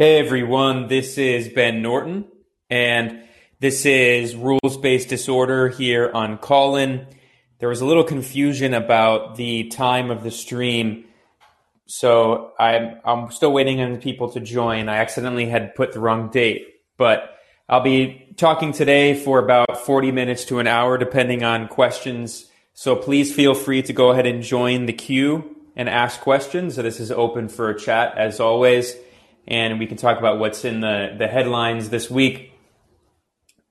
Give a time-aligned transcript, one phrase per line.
[0.00, 2.24] Hey everyone, this is Ben Norton,
[2.70, 3.22] and
[3.58, 7.06] this is Rules Based Disorder here on Callin.
[7.58, 11.04] There was a little confusion about the time of the stream,
[11.84, 14.88] so I'm, I'm still waiting on people to join.
[14.88, 17.36] I accidentally had put the wrong date, but
[17.68, 22.46] I'll be talking today for about 40 minutes to an hour, depending on questions.
[22.72, 26.76] So please feel free to go ahead and join the queue and ask questions.
[26.76, 28.96] So this is open for a chat as always
[29.46, 32.52] and we can talk about what's in the, the headlines this week.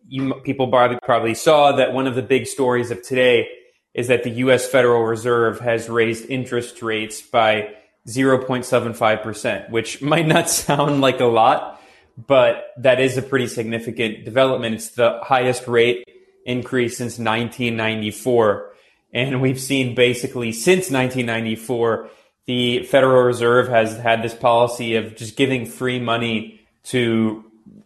[0.07, 3.47] You people probably saw that one of the big stories of today
[3.93, 4.67] is that the U.S.
[4.67, 7.75] Federal Reserve has raised interest rates by
[8.07, 11.81] 0.75%, which might not sound like a lot,
[12.17, 14.75] but that is a pretty significant development.
[14.75, 16.05] It's the highest rate
[16.45, 18.73] increase since 1994.
[19.13, 22.09] And we've seen basically since 1994
[22.49, 27.45] the Federal Reserve has had this policy of just giving free money to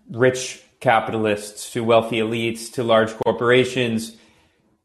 [0.09, 4.15] rich capitalists, to wealthy elites, to large corporations.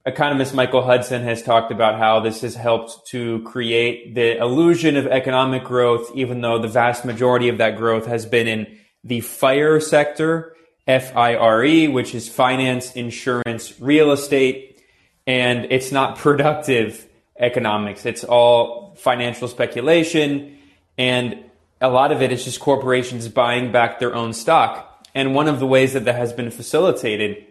[0.05, 5.07] Economist Michael Hudson has talked about how this has helped to create the illusion of
[5.07, 9.79] economic growth, even though the vast majority of that growth has been in the FIRE
[9.79, 10.57] sector,
[10.89, 14.83] F-I-R-E, which is finance, insurance, real estate,
[15.25, 18.05] and it's not productive economics.
[18.05, 20.59] It's all financial speculation,
[20.97, 21.45] and
[21.81, 25.07] a lot of it is just corporations buying back their own stock.
[25.15, 27.45] And one of the ways that that has been facilitated,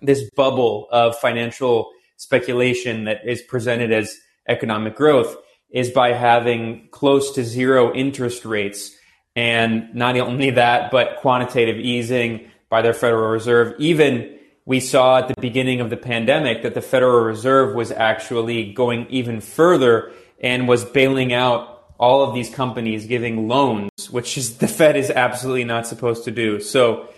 [0.00, 4.16] this bubble of financial speculation that is presented as
[4.48, 5.36] economic growth,
[5.70, 8.96] is by having close to zero interest rates.
[9.36, 15.28] And not only that, but quantitative easing by their Federal Reserve, even we saw at
[15.28, 20.68] the beginning of the pandemic that the Federal Reserve was actually going even further and
[20.68, 25.64] was bailing out all of these companies giving loans, which is the Fed is absolutely
[25.64, 26.60] not supposed to do.
[26.60, 27.08] So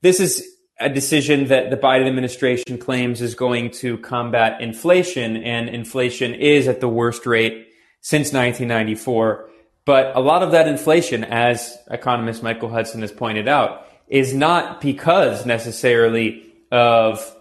[0.00, 0.46] this is
[0.78, 6.66] a decision that the Biden administration claims is going to combat inflation and inflation is
[6.66, 7.68] at the worst rate
[8.00, 9.48] since 1994.
[9.84, 14.80] But a lot of that inflation, as economist Michael Hudson has pointed out, is not
[14.80, 17.36] because necessarily of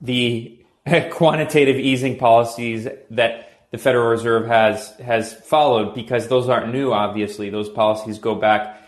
[0.00, 0.64] the
[1.10, 7.50] quantitative easing policies that the Federal Reserve has has followed because those aren't new obviously.
[7.50, 8.82] Those policies go back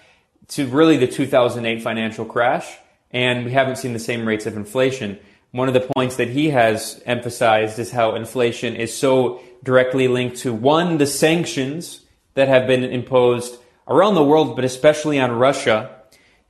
[0.48, 2.76] to really the 2008 financial crash
[3.10, 5.18] and we haven't seen the same rates of inflation.
[5.52, 10.38] One of the points that he has emphasized is how inflation is so directly linked
[10.38, 12.00] to one the sanctions
[12.34, 15.96] that have been imposed around the world but especially on Russia.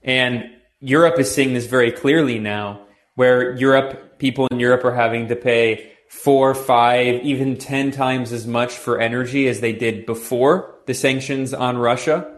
[0.03, 0.50] And
[0.81, 5.37] Europe is seeing this very clearly now where Europe, people in Europe are having to
[5.37, 10.93] pay four, five, even 10 times as much for energy as they did before the
[10.93, 12.31] sanctions on Russia.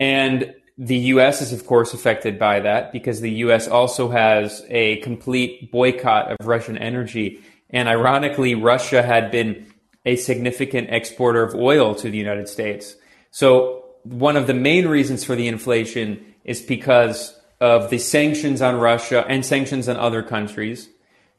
[0.00, 4.96] And the US is, of course, affected by that because the US also has a
[5.02, 7.42] complete boycott of Russian energy.
[7.68, 9.72] And ironically, Russia had been
[10.06, 12.96] a significant exporter of oil to the United States.
[13.30, 18.80] So one of the main reasons for the inflation is because of the sanctions on
[18.80, 20.88] Russia and sanctions on other countries.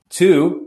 [0.10, 0.67] Two,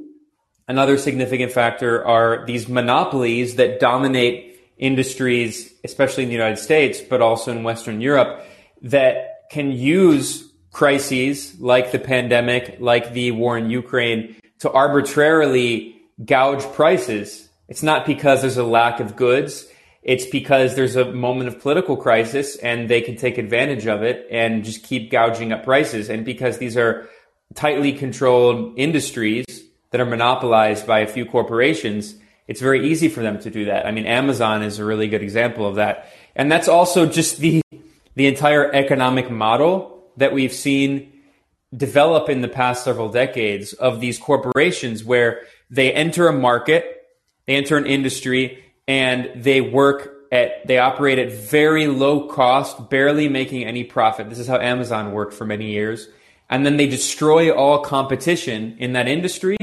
[0.70, 7.20] another significant factor are these monopolies that dominate industries, especially in the United States, but
[7.20, 8.46] also in Western Europe,
[8.82, 16.64] that can use crises like the pandemic, like the war in Ukraine, to arbitrarily gouge
[16.72, 17.48] prices.
[17.68, 19.66] It's not because there's a lack of goods
[20.02, 24.26] it's because there's a moment of political crisis and they can take advantage of it
[24.30, 26.08] and just keep gouging up prices.
[26.08, 27.06] And because these are
[27.54, 29.44] tightly controlled industries
[29.90, 32.14] that are monopolized by a few corporations,
[32.46, 33.86] it's very easy for them to do that.
[33.86, 36.10] I mean, Amazon is a really good example of that.
[36.34, 37.62] And that's also just the,
[38.14, 41.12] the entire economic model that we've seen
[41.76, 47.06] develop in the past several decades of these corporations where they enter a market,
[47.46, 53.28] they enter an industry, and they work at they operate at very low cost, barely
[53.28, 54.28] making any profit.
[54.28, 56.08] This is how Amazon worked for many years.
[56.48, 59.56] And then they destroy all competition in that industry.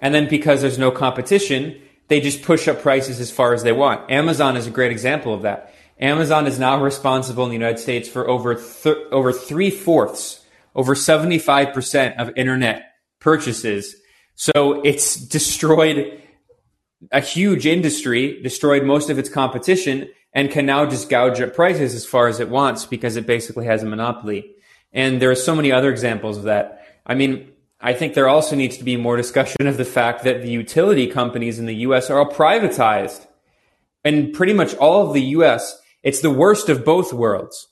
[0.00, 3.72] And then because there's no competition, they just push up prices as far as they
[3.72, 4.10] want.
[4.10, 5.74] Amazon is a great example of that.
[6.00, 10.44] Amazon is now responsible in the United States for over th- over three fourths,
[10.74, 13.96] over 75% of internet purchases.
[14.34, 16.20] So it's destroyed
[17.12, 21.94] a huge industry destroyed most of its competition and can now just gouge up prices
[21.94, 24.54] as far as it wants because it basically has a monopoly.
[24.92, 26.84] And there are so many other examples of that.
[27.06, 27.49] I mean,
[27.80, 31.06] I think there also needs to be more discussion of the fact that the utility
[31.06, 33.26] companies in the US are all privatized.
[34.04, 37.68] And pretty much all of the US, it's the worst of both worlds.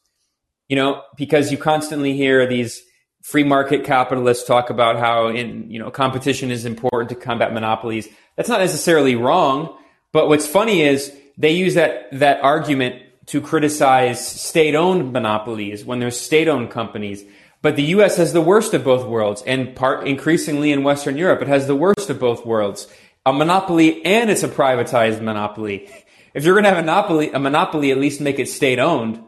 [0.68, 2.82] You know, because you constantly hear these
[3.22, 8.08] free market capitalists talk about how in, you know, competition is important to combat monopolies.
[8.36, 9.76] That's not necessarily wrong.
[10.12, 15.98] But what's funny is they use that, that argument to criticize state owned monopolies when
[15.98, 17.24] there's state owned companies.
[17.60, 21.42] But the US has the worst of both worlds and part increasingly in Western Europe,
[21.42, 22.86] it has the worst of both worlds.
[23.26, 25.90] A monopoly and it's a privatized monopoly.
[26.34, 29.22] If you're going to have a monopoly, a monopoly, at least make it state owned.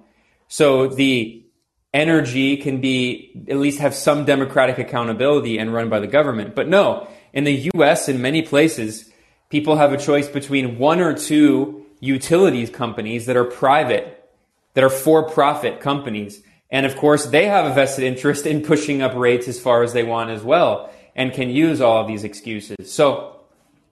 [0.49, 1.45] So the
[1.93, 6.55] energy can be, at least have some democratic accountability and run by the government.
[6.55, 9.11] But no, in the US, in many places,
[9.49, 14.29] people have a choice between one or two utilities companies that are private,
[14.75, 16.43] that are for profit companies.
[16.71, 19.93] And of course, they have a vested interest in pushing up rates as far as
[19.93, 22.93] they want as well and can use all of these excuses.
[22.93, 23.41] So,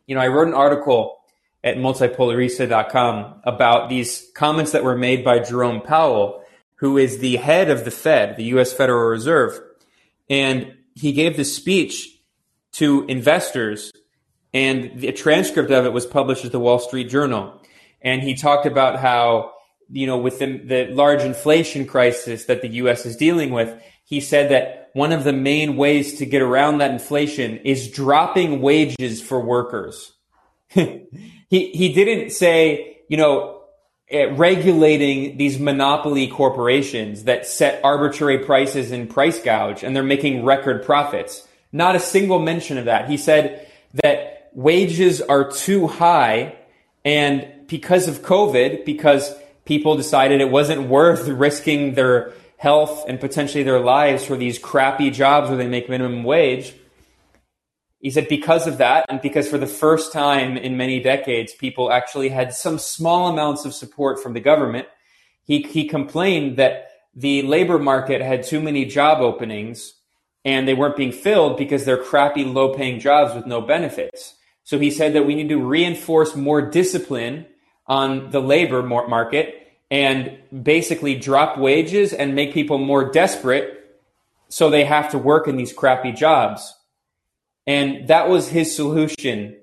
[0.06, 1.16] you know, I wrote an article
[1.64, 6.44] at multipolarista.com about these comments that were made by Jerome Powell,
[6.76, 9.60] who is the head of the Fed, the US Federal Reserve.
[10.30, 12.08] And he gave this speech
[12.72, 13.90] to investors
[14.54, 17.60] and the transcript of it was published at the Wall Street Journal.
[18.00, 19.52] And he talked about how
[19.90, 23.06] you know, with the, the large inflation crisis that the U.S.
[23.06, 26.90] is dealing with, he said that one of the main ways to get around that
[26.90, 30.12] inflation is dropping wages for workers.
[30.68, 31.00] he
[31.48, 33.62] he didn't say, you know,
[34.10, 40.44] eh, regulating these monopoly corporations that set arbitrary prices and price gouge, and they're making
[40.44, 41.46] record profits.
[41.72, 43.08] Not a single mention of that.
[43.08, 43.70] He said
[44.02, 46.56] that wages are too high,
[47.04, 49.34] and because of COVID, because
[49.68, 55.10] people decided it wasn't worth risking their health and potentially their lives for these crappy
[55.10, 56.74] jobs where they make minimum wage.
[58.00, 61.92] He said because of that, and because for the first time in many decades, people
[61.92, 64.88] actually had some small amounts of support from the government,
[65.42, 69.92] he, he complained that the labor market had too many job openings
[70.46, 74.34] and they weren't being filled because they're crappy, low paying jobs with no benefits.
[74.64, 77.44] So he said that we need to reinforce more discipline
[77.88, 79.54] on the labor market
[79.90, 83.74] and basically drop wages and make people more desperate
[84.48, 86.74] so they have to work in these crappy jobs.
[87.66, 89.56] And that was his solution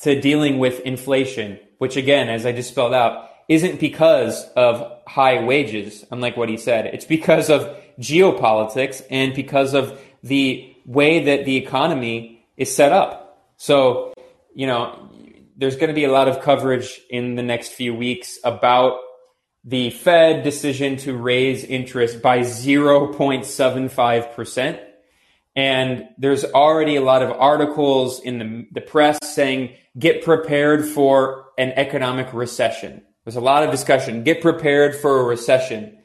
[0.00, 5.44] to dealing with inflation, which again, as I just spelled out, isn't because of high
[5.44, 6.86] wages, unlike what he said.
[6.86, 13.46] It's because of geopolitics and because of the way that the economy is set up.
[13.56, 14.12] So,
[14.54, 15.01] you know,
[15.56, 19.00] there's going to be a lot of coverage in the next few weeks about
[19.64, 24.84] the Fed decision to raise interest by 0.75%.
[25.54, 31.46] And there's already a lot of articles in the, the press saying, get prepared for
[31.58, 33.02] an economic recession.
[33.24, 34.24] There's a lot of discussion.
[34.24, 35.98] Get prepared for a recession.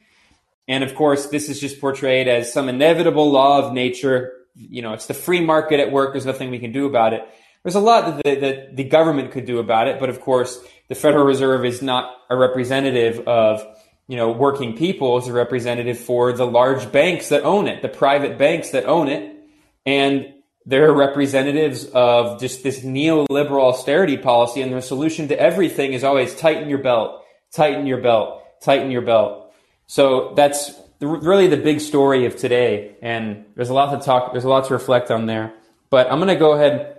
[0.68, 4.34] And of course, this is just portrayed as some inevitable law of nature.
[4.54, 6.12] You know, it's the free market at work.
[6.12, 7.26] There's nothing we can do about it.
[7.62, 10.58] There's a lot that the, that the government could do about it, but of course,
[10.88, 13.64] the Federal Reserve is not a representative of
[14.06, 15.18] you know working people.
[15.18, 19.08] It's a representative for the large banks that own it, the private banks that own
[19.08, 19.36] it,
[19.84, 20.34] and
[20.66, 24.60] they're representatives of just this neoliberal austerity policy.
[24.60, 29.00] And their solution to everything is always tighten your belt, tighten your belt, tighten your
[29.00, 29.50] belt.
[29.86, 32.96] So that's really the big story of today.
[33.00, 35.54] And there's a lot to talk, there's a lot to reflect on there.
[35.88, 36.97] But I'm going to go ahead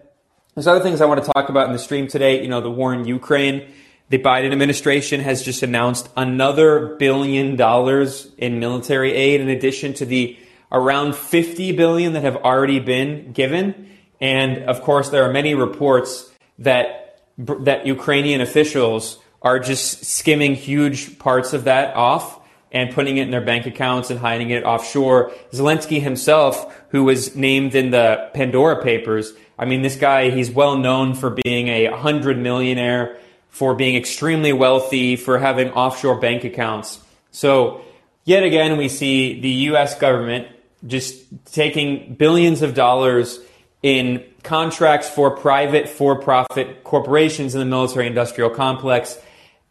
[0.60, 2.42] there's other things I want to talk about in the stream today.
[2.42, 3.72] You know, the war in Ukraine.
[4.10, 10.06] The Biden administration has just announced another billion dollars in military aid in addition to
[10.06, 10.38] the
[10.70, 13.88] around 50 billion that have already been given.
[14.20, 21.20] And of course, there are many reports that that Ukrainian officials are just skimming huge
[21.20, 22.38] parts of that off
[22.74, 25.32] and putting it in their bank accounts and hiding it offshore.
[25.54, 30.78] Zelensky himself, who was named in the Pandora Papers, I mean, this guy, he's well
[30.78, 33.18] known for being a hundred millionaire,
[33.50, 37.00] for being extremely wealthy, for having offshore bank accounts.
[37.32, 37.82] So,
[38.24, 40.00] yet again, we see the U.S.
[40.00, 40.48] government
[40.88, 43.40] just taking billions of dollars
[43.84, 49.20] in contracts for private for-profit corporations in the military industrial complex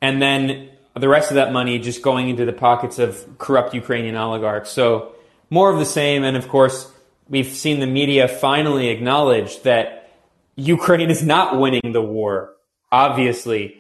[0.00, 4.16] and then the rest of that money just going into the pockets of corrupt Ukrainian
[4.16, 4.71] oligarchs.
[4.71, 5.14] So
[5.50, 6.90] more of the same and of course
[7.28, 10.11] we've seen the media finally acknowledge that
[10.56, 12.54] Ukraine is not winning the war,
[12.90, 13.76] obviously.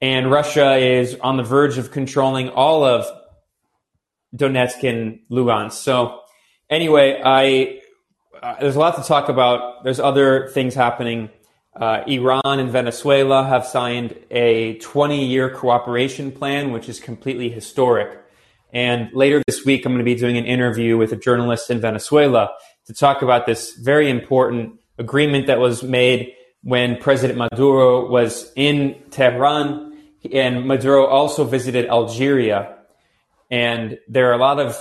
[0.00, 3.06] And Russia is on the verge of controlling all of
[4.36, 5.72] Donetsk and Lugansk.
[5.72, 6.20] So,
[6.68, 7.80] anyway, I
[8.42, 9.84] uh, there's a lot to talk about.
[9.84, 11.30] There's other things happening.
[11.74, 18.20] Uh, Iran and Venezuela have signed a 20 year cooperation plan, which is completely historic.
[18.72, 21.80] And later this week, I'm going to be doing an interview with a journalist in
[21.80, 22.50] Venezuela
[22.86, 28.96] to talk about this very important agreement that was made when President Maduro was in
[29.10, 29.92] Tehran.
[30.32, 32.76] And Maduro also visited Algeria.
[33.50, 34.76] And there are a lot of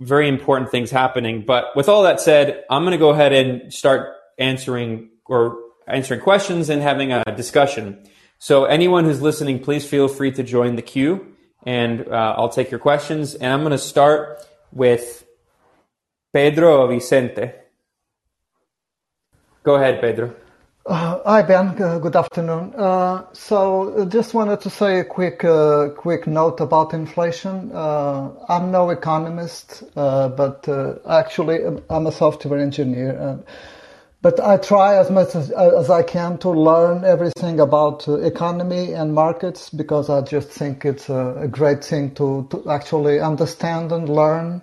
[0.00, 1.44] very important things happening.
[1.46, 6.20] But with all that said, I'm going to go ahead and start answering or answering
[6.20, 8.04] questions and having a discussion.
[8.38, 11.34] So anyone who's listening, please feel free to join the queue
[11.66, 13.34] and uh, I'll take your questions.
[13.34, 14.42] And I'm going to start
[14.72, 15.23] with
[16.34, 17.52] Pedro Vicente.
[19.62, 20.34] Go ahead, Pedro.
[20.84, 22.74] Uh, hi Ben, uh, good afternoon.
[22.74, 27.70] Uh, so uh, just wanted to say a quick uh, quick note about inflation.
[27.72, 30.68] Uh, I'm no economist, but
[31.08, 33.38] actually um, I'm a software engineer.
[34.20, 39.14] but I try as much as, as, I can to learn everything about economy and
[39.14, 44.08] markets because I just think it's a, a great thing to, to actually understand and
[44.08, 44.62] learn.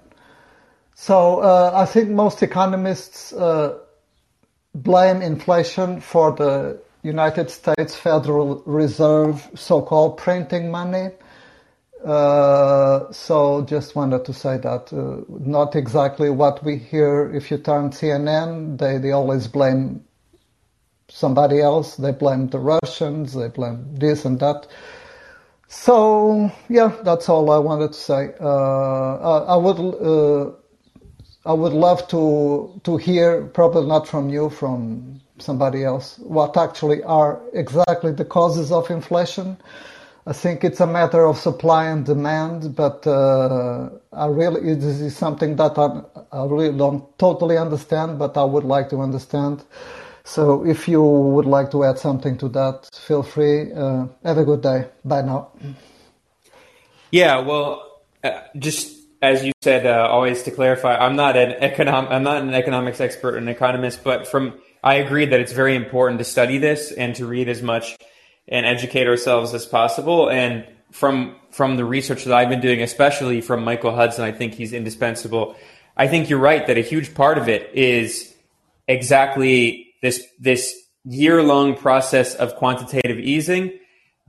[1.02, 1.42] So
[1.74, 3.34] I think most economists
[4.76, 11.10] blame inflation for the United States Federal Reserve so-called printing money.
[12.06, 17.58] Uh, so just wanted to say that uh, not exactly what we hear if you
[17.58, 20.04] turn CNN, they, they always blame
[21.10, 21.96] somebody else.
[21.96, 24.68] They blame the Russians, they blame this and that.
[25.68, 28.34] So yeah, that's all I wanted to say.
[28.40, 30.52] Uh, I, I would uh,
[31.46, 37.02] I would love to to hear, probably not from you, from somebody else, what actually
[37.04, 39.58] are exactly the causes of inflation.
[40.28, 45.18] I think it's a matter of supply and demand, but uh, I really this is
[45.18, 49.64] something that I, I really don't totally understand, but I would like to understand.
[50.24, 53.74] So if you would like to add something to that, feel free.
[53.74, 54.88] Uh, have a good day.
[55.04, 55.50] Bye now.
[57.10, 62.10] Yeah, well, uh, just as you said, uh, always to clarify, I'm not an econom-
[62.10, 65.76] I'm not an economics expert or an economist, but from I agree that it's very
[65.76, 67.98] important to study this and to read as much
[68.48, 70.30] and educate ourselves as possible.
[70.30, 74.56] And from from the research that I've been doing, especially from Michael Hudson, I think
[74.56, 75.56] he's indispensable.
[75.96, 78.34] I think you're right that a huge part of it is
[78.88, 83.72] exactly this this year long process of quantitative easing,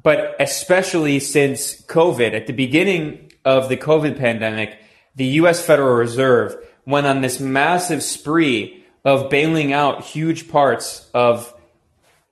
[0.03, 2.35] but especially since COVID.
[2.35, 4.79] At the beginning of the COVID pandemic,
[5.15, 11.53] the US Federal Reserve went on this massive spree of bailing out huge parts of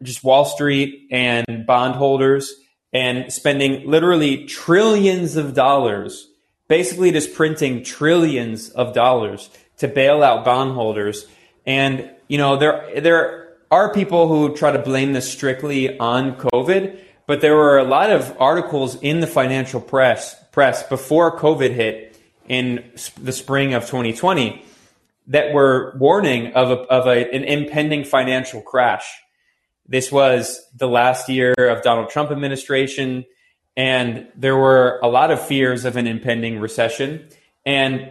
[0.02, 2.52] just Wall Street and bondholders
[2.92, 6.28] and spending literally trillions of dollars,
[6.68, 11.26] basically just printing trillions of dollars to bail out bondholders.
[11.66, 16.98] And, you know, there, there are people who try to blame this strictly on COVID,
[17.26, 22.09] but there were a lot of articles in the financial press, press before COVID hit
[22.48, 24.64] in the spring of 2020
[25.28, 29.06] that were warning of, a, of a, an impending financial crash.
[29.86, 33.24] This was the last year of Donald Trump administration,
[33.76, 37.28] and there were a lot of fears of an impending recession.
[37.64, 38.10] And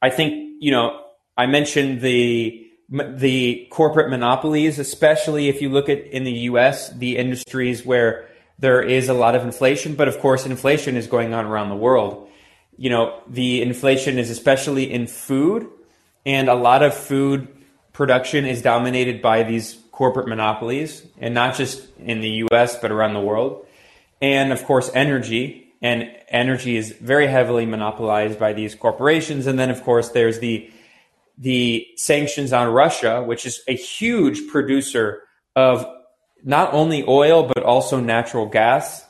[0.00, 1.00] I think, you know,
[1.36, 6.90] I mentioned the the corporate monopolies, especially if you look at in the U.S.
[6.90, 8.28] the industries where
[8.58, 11.76] there is a lot of inflation, but of course inflation is going on around the
[11.76, 12.23] world
[12.76, 15.68] you know, the inflation is especially in food,
[16.26, 17.48] and a lot of food
[17.92, 23.14] production is dominated by these corporate monopolies, and not just in the US, but around
[23.14, 23.66] the world.
[24.20, 29.46] And of course, energy, and energy is very heavily monopolized by these corporations.
[29.46, 30.70] And then, of course, there's the
[31.36, 35.22] the sanctions on Russia, which is a huge producer
[35.56, 35.84] of
[36.44, 39.04] not only oil but also natural gas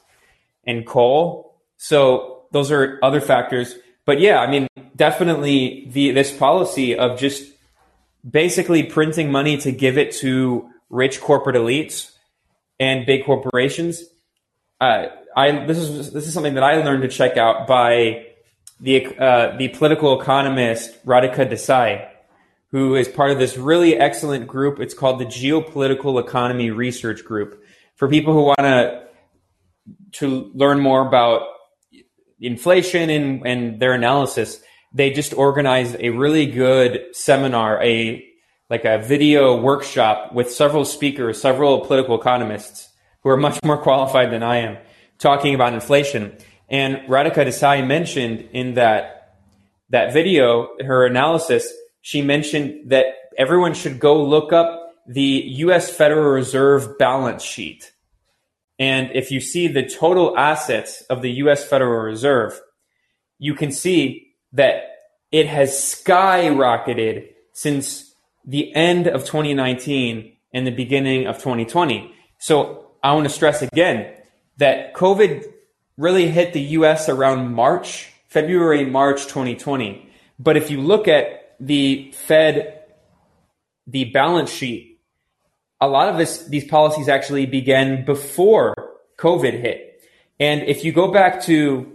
[0.67, 1.61] and coal.
[1.77, 3.75] So those are other factors.
[4.07, 7.53] But yeah, I mean, definitely the this policy of just
[8.29, 12.13] basically printing money to give it to rich corporate elites
[12.79, 14.05] and big corporations.
[14.81, 15.07] Uh,
[15.37, 18.27] I this is this is something that I learned to check out by
[18.81, 22.09] the uh, the political economist Radhika Desai,
[22.71, 24.79] who is part of this really excellent group.
[24.79, 27.65] It's called the Geopolitical Economy Research Group.
[27.97, 29.03] For people who want to
[30.21, 31.54] to learn more about
[32.41, 34.61] inflation and, and their analysis,
[34.93, 38.25] they just organized a really good seminar, a
[38.71, 42.89] like a video workshop with several speakers, several political economists
[43.23, 44.79] who are much more qualified than I am,
[45.19, 46.37] talking about inflation.
[46.69, 49.37] And Radhika Desai mentioned in that
[49.91, 55.91] that video, her analysis, she mentioned that everyone should go look up the U.S.
[55.91, 57.93] Federal Reserve balance sheet
[58.79, 62.61] and if you see the total assets of the US Federal Reserve,
[63.39, 64.91] you can see that
[65.31, 68.15] it has skyrocketed since
[68.45, 72.15] the end of 2019 and the beginning of 2020.
[72.39, 74.15] So I want to stress again
[74.59, 75.45] that COVID
[75.97, 80.09] really hit the US around March, February, March 2020.
[80.39, 82.83] But if you look at the Fed,
[83.87, 84.94] the balance sheet,
[85.81, 88.75] a lot of this, these policies actually began before
[89.19, 90.03] COVID hit.
[90.41, 91.93] And if you go back to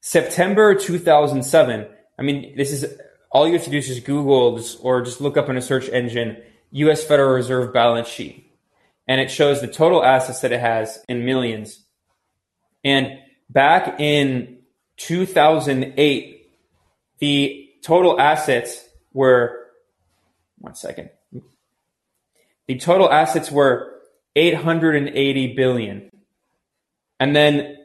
[0.00, 1.86] September 2007,
[2.18, 2.86] I mean, this is
[3.30, 5.88] all you have to do is just Google or just look up in a search
[5.88, 6.42] engine
[6.72, 8.46] US Federal Reserve balance sheet.
[9.06, 11.84] And it shows the total assets that it has in millions.
[12.84, 14.58] And back in
[14.98, 16.50] 2008,
[17.18, 19.66] the total assets were,
[20.58, 21.10] one second.
[22.70, 23.98] The total assets were
[24.36, 26.08] 880 billion.
[27.18, 27.78] And then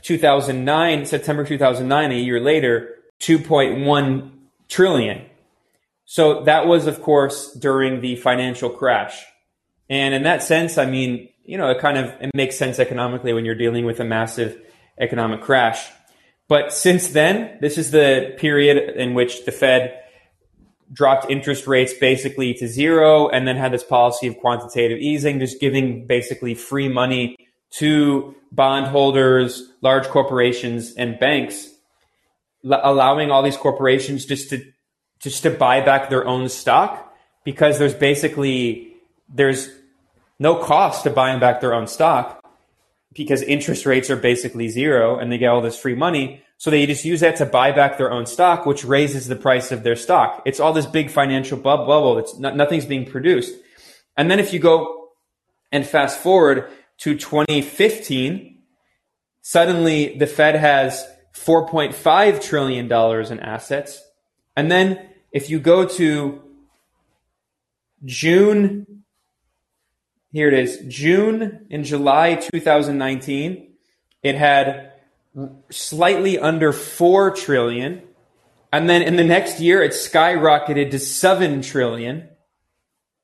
[0.00, 4.30] 2009, September 2009, a year later, 2.1
[4.68, 5.26] trillion.
[6.06, 9.22] So that was, of course, during the financial crash.
[9.90, 13.34] And in that sense, I mean, you know, it kind of it makes sense economically
[13.34, 14.58] when you're dealing with a massive
[14.98, 15.90] economic crash.
[16.48, 20.03] But since then, this is the period in which the Fed
[20.94, 25.60] dropped interest rates basically to zero and then had this policy of quantitative easing, just
[25.60, 27.36] giving basically free money
[27.72, 31.68] to bondholders, large corporations, and banks,
[32.64, 34.64] allowing all these corporations just to
[35.18, 37.12] just to buy back their own stock
[37.44, 38.94] because there's basically
[39.28, 39.70] there's
[40.38, 42.44] no cost to buying back their own stock
[43.14, 46.43] because interest rates are basically zero and they get all this free money.
[46.58, 49.72] So they just use that to buy back their own stock, which raises the price
[49.72, 50.42] of their stock.
[50.46, 52.18] It's all this big financial bubble.
[52.18, 53.54] It's not, nothing's being produced.
[54.16, 55.08] And then if you go
[55.72, 58.62] and fast forward to 2015,
[59.42, 64.02] suddenly the Fed has $4.5 trillion in assets.
[64.56, 66.40] And then if you go to
[68.04, 69.04] June,
[70.30, 73.72] here it is, June and July 2019,
[74.22, 74.93] it had
[75.70, 78.02] slightly under 4 trillion.
[78.72, 82.28] And then in the next year, it skyrocketed to 7 trillion.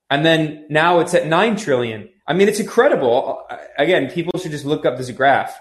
[0.08, 2.08] And then now it's at 9 trillion.
[2.26, 3.42] I mean, it's incredible.
[3.78, 5.58] Again, people should just look up this graph.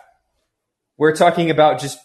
[0.98, 2.00] We're talking about just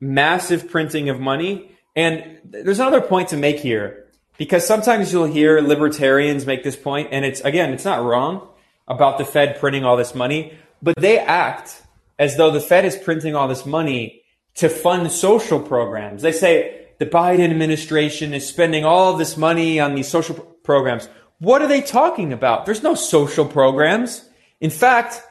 [0.00, 1.70] massive printing of money.
[1.96, 7.08] And there's another point to make here because sometimes you'll hear libertarians make this point,
[7.10, 8.48] and it's again, it's not wrong
[8.86, 11.82] about the Fed printing all this money, but they act
[12.18, 14.22] as though the Fed is printing all this money
[14.54, 16.22] to fund social programs.
[16.22, 21.08] They say the Biden administration is spending all this money on these social programs.
[21.38, 22.66] What are they talking about?
[22.66, 24.28] There's no social programs.
[24.60, 25.22] In fact,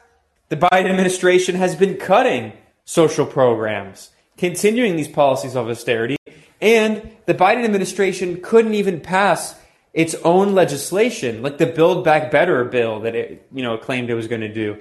[0.48, 2.54] the Biden administration has been cutting
[2.86, 6.16] social programs, continuing these policies of austerity,
[6.62, 9.54] and the Biden administration couldn't even pass
[9.92, 14.14] its own legislation, like the Build Back Better bill that it, you know, claimed it
[14.14, 14.78] was going to do,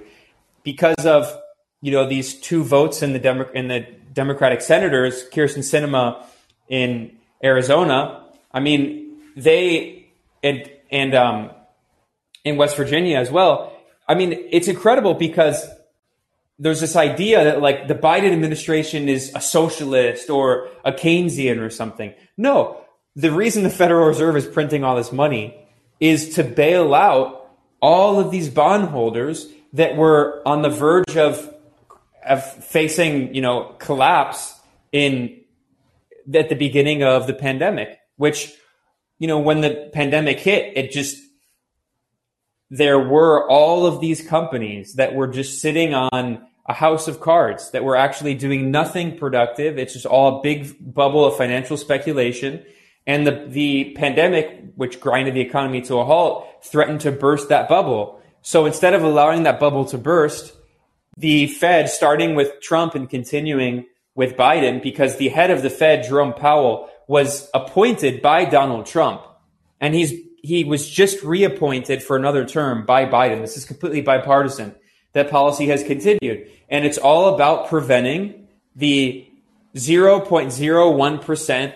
[0.63, 1.38] because of
[1.81, 6.23] you know these two votes in the Demo- in the Democratic senators, Kyrsten Sinema
[6.69, 8.25] in Arizona.
[8.51, 10.07] I mean, they
[10.43, 11.51] and and um,
[12.43, 13.73] in West Virginia as well.
[14.07, 15.67] I mean, it's incredible because
[16.59, 21.69] there's this idea that like the Biden administration is a socialist or a Keynesian or
[21.69, 22.13] something.
[22.37, 22.81] No,
[23.15, 25.55] the reason the Federal Reserve is printing all this money
[25.99, 27.49] is to bail out
[27.81, 31.53] all of these bondholders that were on the verge of
[32.27, 34.59] of facing, you know, collapse
[34.91, 35.41] in
[36.33, 38.53] at the beginning of the pandemic, which
[39.19, 41.17] you know, when the pandemic hit, it just,
[42.69, 47.71] there were all of these companies that were just sitting on a house of cards
[47.71, 49.77] that were actually doing nothing productive.
[49.77, 52.63] It's just all a big bubble of financial speculation.
[53.07, 57.69] And the, the pandemic, which grinded the economy to a halt, threatened to burst that
[57.69, 58.21] bubble.
[58.41, 60.53] So instead of allowing that bubble to burst,
[61.17, 66.06] the Fed, starting with Trump and continuing with Biden, because the head of the Fed,
[66.08, 69.21] Jerome Powell, was appointed by Donald Trump,
[69.82, 73.41] and he's he was just reappointed for another term by Biden.
[73.41, 74.75] This is completely bipartisan.
[75.13, 79.27] That policy has continued, and it's all about preventing the
[79.75, 81.73] 0.01%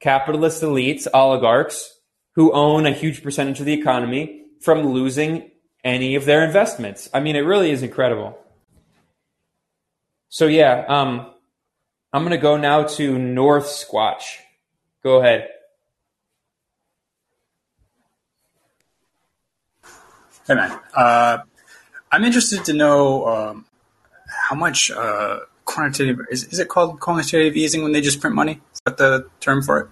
[0.00, 1.94] capitalist elites, oligarchs,
[2.34, 5.50] who own a huge percentage of the economy from losing
[5.84, 7.08] any of their investments.
[7.14, 8.38] I mean, it really is incredible.
[10.28, 11.26] So yeah, um,
[12.12, 14.38] I'm going to go now to North Squatch.
[15.02, 15.48] Go ahead.
[20.46, 20.78] Hey, man.
[20.94, 21.38] Uh,
[22.10, 23.66] I'm interested to know um,
[24.26, 26.20] how much uh, quantitative.
[26.30, 28.60] Is, is it called quantitative easing when they just print money?
[28.72, 29.88] Is that the term for it?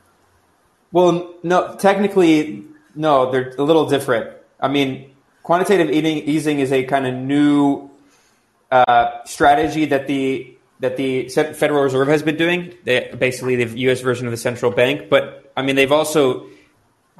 [0.93, 3.31] Well, no, technically, no.
[3.31, 4.31] They're a little different.
[4.61, 5.11] I mean,
[5.43, 7.91] quantitative easing is a kind of new
[8.71, 12.75] uh, strategy that the that the Federal Reserve has been doing.
[12.85, 14.01] They, basically, the U.S.
[14.01, 15.09] version of the central bank.
[15.09, 16.47] But I mean, they've also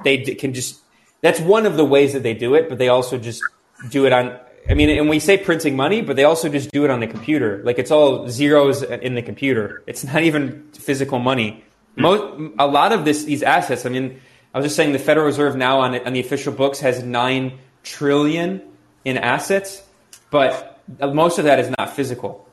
[0.03, 0.81] they can just
[1.21, 2.69] that's one of the ways that they do it.
[2.69, 3.41] But they also just
[3.89, 4.37] do it on.
[4.69, 7.07] I mean, and we say printing money, but they also just do it on the
[7.07, 7.61] computer.
[7.63, 9.81] Like it's all zeros in the computer.
[9.87, 11.63] It's not even physical money.
[11.95, 13.85] Most, a lot of this, these assets.
[13.85, 14.19] I mean,
[14.53, 17.59] I was just saying the Federal Reserve now on, on the official books has nine
[17.83, 18.61] trillion
[19.05, 19.81] in assets,
[20.29, 20.76] but
[21.13, 22.47] most of that is not physical.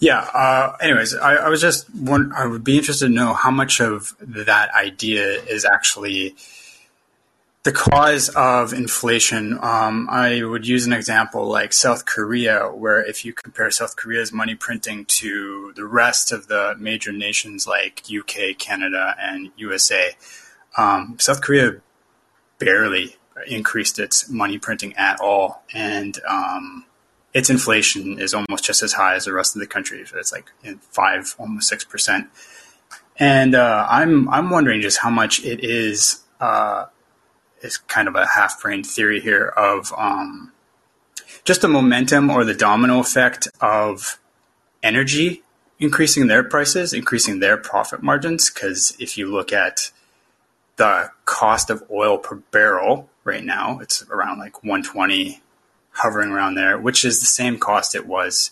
[0.00, 0.20] Yeah.
[0.20, 2.32] Uh, anyways, I, I, was just one.
[2.32, 6.36] I would be interested to know how much of that idea is actually
[7.64, 9.58] the cause of inflation.
[9.60, 14.32] Um, I would use an example like South Korea, where if you compare South Korea's
[14.32, 20.12] money printing to the rest of the major nations like UK, Canada, and USA,
[20.76, 21.80] um, South Korea
[22.58, 26.84] barely increased its money printing at all, and um,
[27.34, 30.04] its inflation is almost just as high as the rest of the country.
[30.14, 32.28] It's like five, almost six percent.
[33.18, 36.22] And uh, I'm I'm wondering just how much it is.
[36.40, 36.86] Uh,
[37.88, 40.52] kind of a half-brained theory here of um,
[41.44, 44.20] just the momentum or the domino effect of
[44.80, 45.42] energy
[45.78, 48.50] increasing their prices, increasing their profit margins.
[48.50, 49.90] Because if you look at
[50.76, 55.40] the cost of oil per barrel right now, it's around like 120
[55.98, 58.50] hovering around there, which is the same cost it was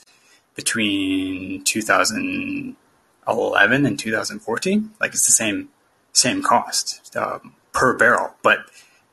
[0.54, 4.90] between 2011 and 2014.
[5.00, 5.70] Like it's the same
[6.12, 8.58] same cost um, per barrel, but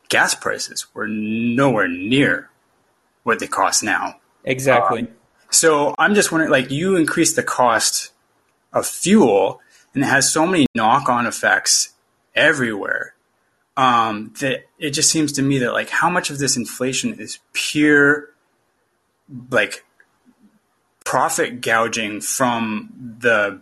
[0.09, 2.49] gas prices were nowhere near
[3.23, 4.17] what they cost now.
[4.43, 5.01] Exactly.
[5.01, 5.07] Um,
[5.49, 8.11] so I'm just wondering, like, you increase the cost
[8.71, 9.61] of fuel,
[9.93, 11.93] and it has so many knock-on effects
[12.35, 13.13] everywhere
[13.75, 17.39] um, that it just seems to me that like how much of this inflation is
[17.53, 18.29] pure
[19.49, 19.83] like
[21.05, 23.61] profit gouging from the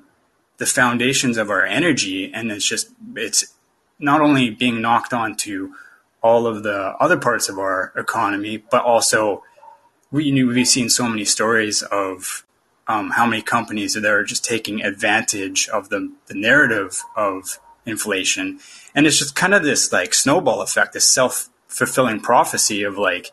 [0.57, 3.53] the foundations of our energy and it's just it's
[3.99, 5.73] not only being knocked on to
[6.21, 9.43] all of the other parts of our economy but also
[10.11, 12.45] we we've seen so many stories of
[12.87, 18.59] um, how many companies that are just taking advantage of the, the narrative of inflation.
[18.93, 23.31] And it's just kind of this like snowball effect, this self fulfilling prophecy of like,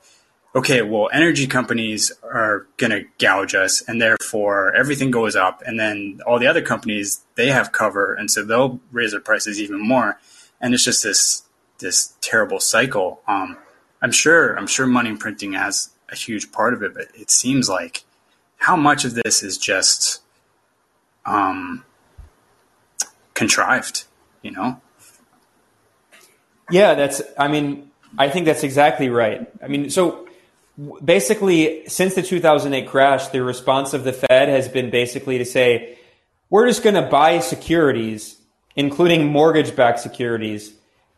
[0.54, 5.62] okay, well, energy companies are going to gouge us and therefore everything goes up.
[5.66, 8.14] And then all the other companies, they have cover.
[8.14, 10.18] And so they'll raise their prices even more.
[10.60, 11.42] And it's just this,
[11.78, 13.20] this terrible cycle.
[13.28, 13.58] Um,
[14.00, 17.68] I'm sure, I'm sure money printing has a huge part of it, but it seems
[17.68, 18.04] like
[18.56, 20.22] how much of this is just,
[21.26, 21.84] um,
[23.34, 24.04] contrived
[24.42, 24.80] you know?
[26.70, 29.48] Yeah, that's, I mean, I think that's exactly right.
[29.62, 30.28] I mean, so
[31.02, 35.98] basically, since the 2008 crash, the response of the Fed has been basically to say,
[36.50, 38.38] we're just going to buy securities,
[38.76, 40.72] including mortgage backed securities,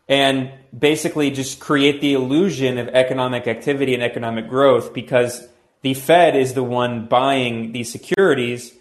[0.09, 5.47] and basically just create the illusion of economic activity and economic growth because
[5.81, 8.73] the Fed is the one buying these securities,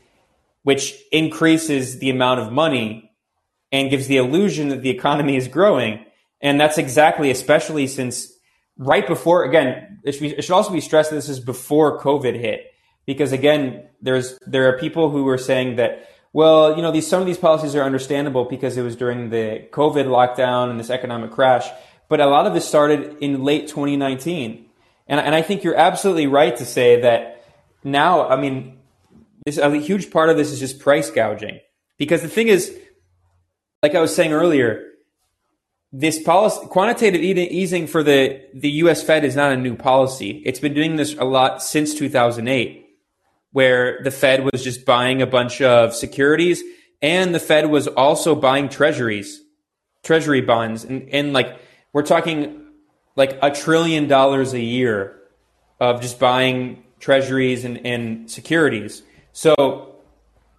[0.62, 3.10] which increases the amount of money
[3.72, 6.04] and gives the illusion that the economy is growing.
[6.40, 8.32] And that's exactly, especially since
[8.78, 12.00] right before, again, it should, be, it should also be stressed that this is before
[12.00, 12.72] COVID hit.
[13.06, 17.20] Because again, there's, there are people who are saying that, well, you know, these, some
[17.20, 21.32] of these policies are understandable because it was during the COVID lockdown and this economic
[21.32, 21.68] crash.
[22.08, 24.66] But a lot of this started in late 2019.
[25.08, 27.44] And, and I think you're absolutely right to say that
[27.82, 28.78] now, I mean,
[29.44, 31.60] this, a huge part of this is just price gouging.
[31.98, 32.74] Because the thing is,
[33.82, 34.89] like I was saying earlier,
[35.92, 40.42] this policy, quantitative easing for the, the US Fed is not a new policy.
[40.46, 42.86] It's been doing this a lot since 2008,
[43.52, 46.62] where the Fed was just buying a bunch of securities
[47.02, 49.40] and the Fed was also buying treasuries,
[50.02, 50.84] treasury bonds.
[50.84, 51.58] And, and like,
[51.92, 52.66] we're talking
[53.16, 55.16] like a trillion dollars a year
[55.80, 59.02] of just buying treasuries and, and securities.
[59.32, 59.96] So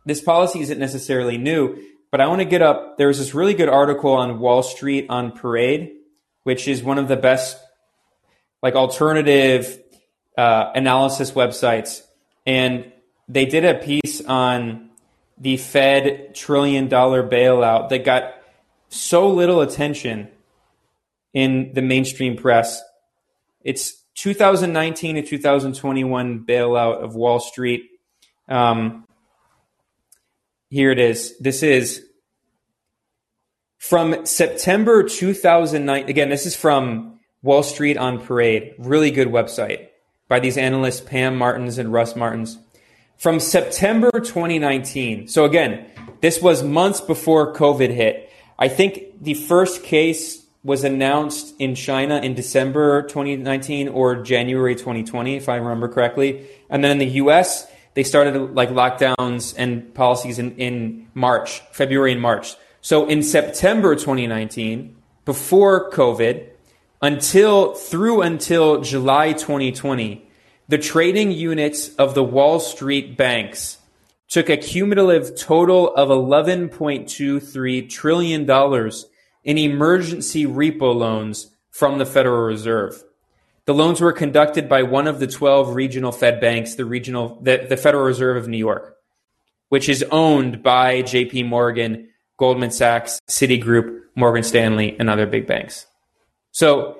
[0.06, 2.98] this policy isn't necessarily new but I want to get up.
[2.98, 5.94] There was this really good article on Wall Street on Parade,
[6.44, 7.58] which is one of the best,
[8.62, 9.82] like alternative
[10.38, 12.02] uh, analysis websites,
[12.46, 12.92] and
[13.28, 14.90] they did a piece on
[15.38, 18.36] the Fed trillion dollar bailout that got
[18.90, 20.28] so little attention
[21.34, 22.82] in the mainstream press.
[23.64, 27.90] It's 2019 to 2021 bailout of Wall Street.
[28.50, 29.08] Um,
[30.72, 31.38] here it is.
[31.38, 32.04] This is
[33.78, 36.10] from September 2009.
[36.10, 38.74] Again, this is from Wall Street on Parade.
[38.80, 39.90] Really good website
[40.30, 42.58] by these analysts, Pam Martens and Russ Martens.
[43.18, 45.28] From September 2019.
[45.28, 45.86] So again,
[46.22, 48.32] this was months before COVID hit.
[48.58, 55.36] I think the first case was announced in China in December 2019 or January 2020,
[55.36, 56.48] if I remember correctly.
[56.70, 62.12] And then in the US, they started like lockdowns and policies in, in March, February
[62.14, 62.56] and March.
[62.82, 66.48] So in September 2019, before COVID,
[67.02, 70.28] until through until July 2020,
[70.68, 73.78] the trading units of the Wall Street banks
[74.30, 78.92] took a cumulative total of $11.23 trillion
[79.44, 83.04] in emergency repo loans from the Federal Reserve.
[83.72, 87.68] The loans were conducted by one of the 12 regional Fed banks, the regional, the,
[87.70, 88.98] the Federal Reserve of New York,
[89.70, 95.86] which is owned by JP Morgan, Goldman Sachs, Citigroup, Morgan Stanley, and other big banks.
[96.52, 96.98] So,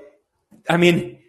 [0.70, 1.20] I mean,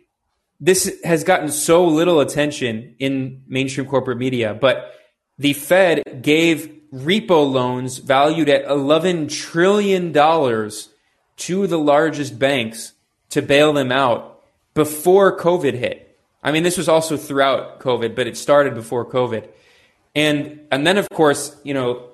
[0.60, 4.94] this has gotten so little attention in mainstream corporate media, but
[5.38, 12.92] the Fed gave repo loans valued at $11 trillion to the largest banks
[13.30, 14.31] to bail them out
[14.74, 16.18] before COVID hit.
[16.42, 19.48] I mean, this was also throughout COVID, but it started before COVID.
[20.14, 22.08] And, and then, of course, you know,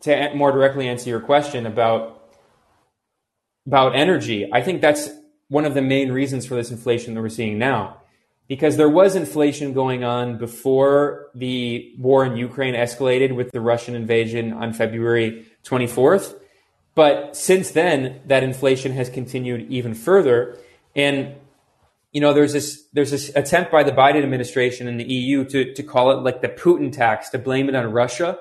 [0.00, 2.22] to more directly answer your question about,
[3.66, 5.08] about energy, I think that's
[5.48, 7.96] one of the main reasons for this inflation that we're seeing now.
[8.48, 13.94] Because there was inflation going on before the war in Ukraine escalated with the Russian
[13.94, 16.34] invasion on February 24th.
[16.96, 20.56] But since then, that inflation has continued even further.
[20.96, 21.36] And
[22.12, 25.72] you know, there's this there's this attempt by the Biden administration and the EU to
[25.74, 28.38] to call it like the Putin tax to blame it on Russia,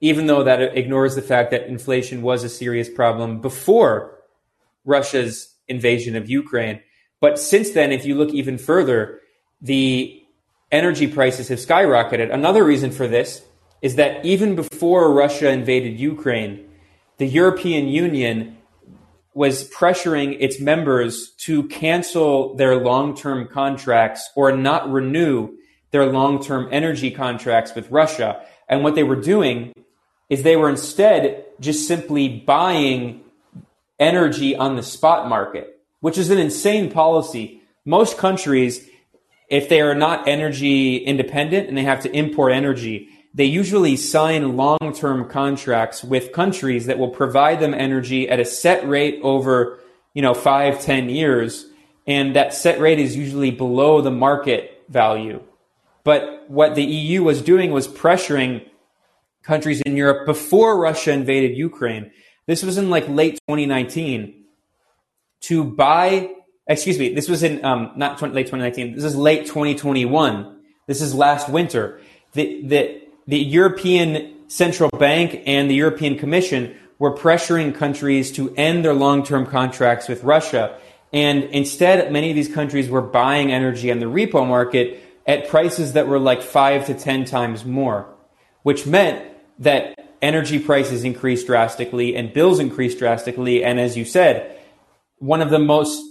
[0.00, 4.18] even though that ignores the fact that inflation was a serious problem before
[4.84, 6.80] Russia's invasion of Ukraine.
[7.20, 9.20] But since then, if you look even further,
[9.60, 10.22] the
[10.70, 12.32] energy prices have skyrocketed.
[12.32, 13.42] Another reason for this
[13.82, 16.68] is that even before Russia invaded Ukraine,
[17.16, 18.57] the European Union
[19.38, 25.48] was pressuring its members to cancel their long-term contracts or not renew
[25.92, 28.44] their long-term energy contracts with Russia.
[28.68, 29.72] And what they were doing
[30.28, 33.20] is they were instead just simply buying
[34.00, 37.62] energy on the spot market, which is an insane policy.
[37.84, 38.88] Most countries,
[39.48, 44.56] if they are not energy independent and they have to import energy, they usually sign
[44.56, 49.78] long term contracts with countries that will provide them energy at a set rate over,
[50.12, 51.64] you know, five, ten years.
[52.04, 55.40] And that set rate is usually below the market value.
[56.02, 58.66] But what the EU was doing was pressuring
[59.44, 62.10] countries in Europe before Russia invaded Ukraine.
[62.46, 64.46] This was in like late 2019
[65.42, 66.30] to buy,
[66.66, 68.96] excuse me, this was in um, not 20, late 2019.
[68.96, 70.60] This is late 2021.
[70.88, 72.00] This is last winter.
[72.32, 78.84] The, the, the European Central Bank and the European Commission were pressuring countries to end
[78.84, 80.76] their long-term contracts with Russia.
[81.12, 85.92] And instead, many of these countries were buying energy on the repo market at prices
[85.92, 88.08] that were like five to 10 times more,
[88.62, 93.62] which meant that energy prices increased drastically and bills increased drastically.
[93.62, 94.58] And as you said,
[95.18, 96.02] one of the most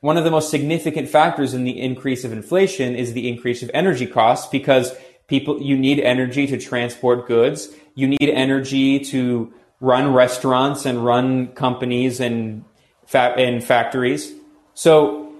[0.00, 3.70] one of the most significant factors in the increase of inflation is the increase of
[3.74, 4.94] energy costs because
[5.28, 7.68] people you need energy to transport goods.
[7.94, 12.64] You need energy to run restaurants and run companies and
[13.06, 14.32] fa- and factories.
[14.74, 15.32] So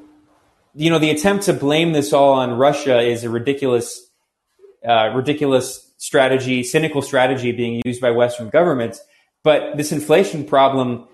[0.74, 4.10] you know the attempt to blame this all on Russia is a ridiculous
[4.86, 9.00] uh, ridiculous strategy cynical strategy being used by western governments.
[9.42, 11.06] But this inflation problem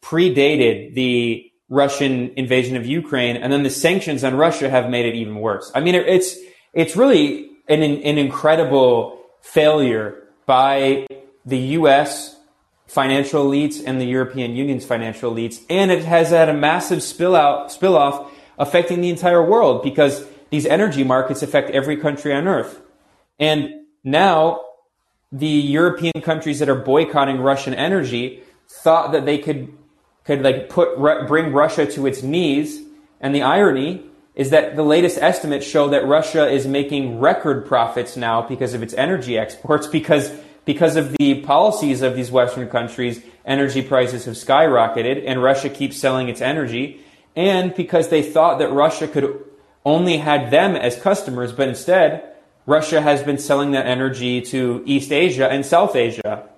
[0.00, 5.16] predated the Russian invasion of Ukraine and then the sanctions on Russia have made it
[5.16, 5.70] even worse.
[5.74, 6.36] I mean it's
[6.72, 11.06] it's really an, an incredible failure by
[11.44, 12.36] the U.S.
[12.86, 17.36] financial elites and the European Union's financial elites, and it has had a massive spill
[17.36, 22.48] out, spill off, affecting the entire world because these energy markets affect every country on
[22.48, 22.80] earth.
[23.38, 24.62] And now
[25.32, 29.72] the European countries that are boycotting Russian energy thought that they could
[30.24, 32.80] could like put bring Russia to its knees.
[33.20, 34.04] And the irony
[34.36, 38.82] is that the latest estimates show that Russia is making record profits now because of
[38.82, 40.30] its energy exports, because,
[40.64, 45.96] because of the policies of these Western countries, energy prices have skyrocketed and Russia keeps
[45.96, 47.00] selling its energy,
[47.34, 49.42] and because they thought that Russia could
[49.84, 52.32] only had them as customers, but instead,
[52.66, 56.48] Russia has been selling that energy to East Asia and South Asia.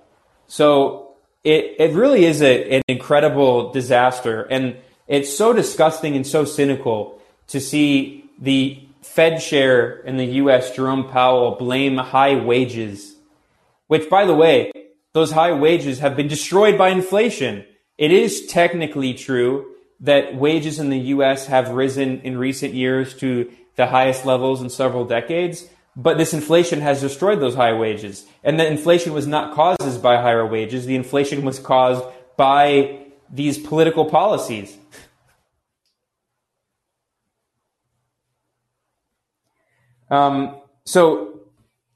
[0.47, 1.13] So
[1.43, 4.41] it, it really is a, an incredible disaster.
[4.43, 7.18] And it's so disgusting and so cynical
[7.49, 13.15] to see the Fed chair in the U.S., Jerome Powell, blame high wages,
[13.87, 14.71] which, by the way,
[15.13, 17.65] those high wages have been destroyed by inflation.
[17.97, 21.47] It is technically true that wages in the U.S.
[21.47, 25.65] have risen in recent years to the highest levels in several decades.
[25.95, 28.25] But this inflation has destroyed those high wages.
[28.43, 30.85] And the inflation was not caused by higher wages.
[30.85, 32.05] The inflation was caused
[32.37, 34.77] by these political policies.
[40.09, 41.41] Um, so,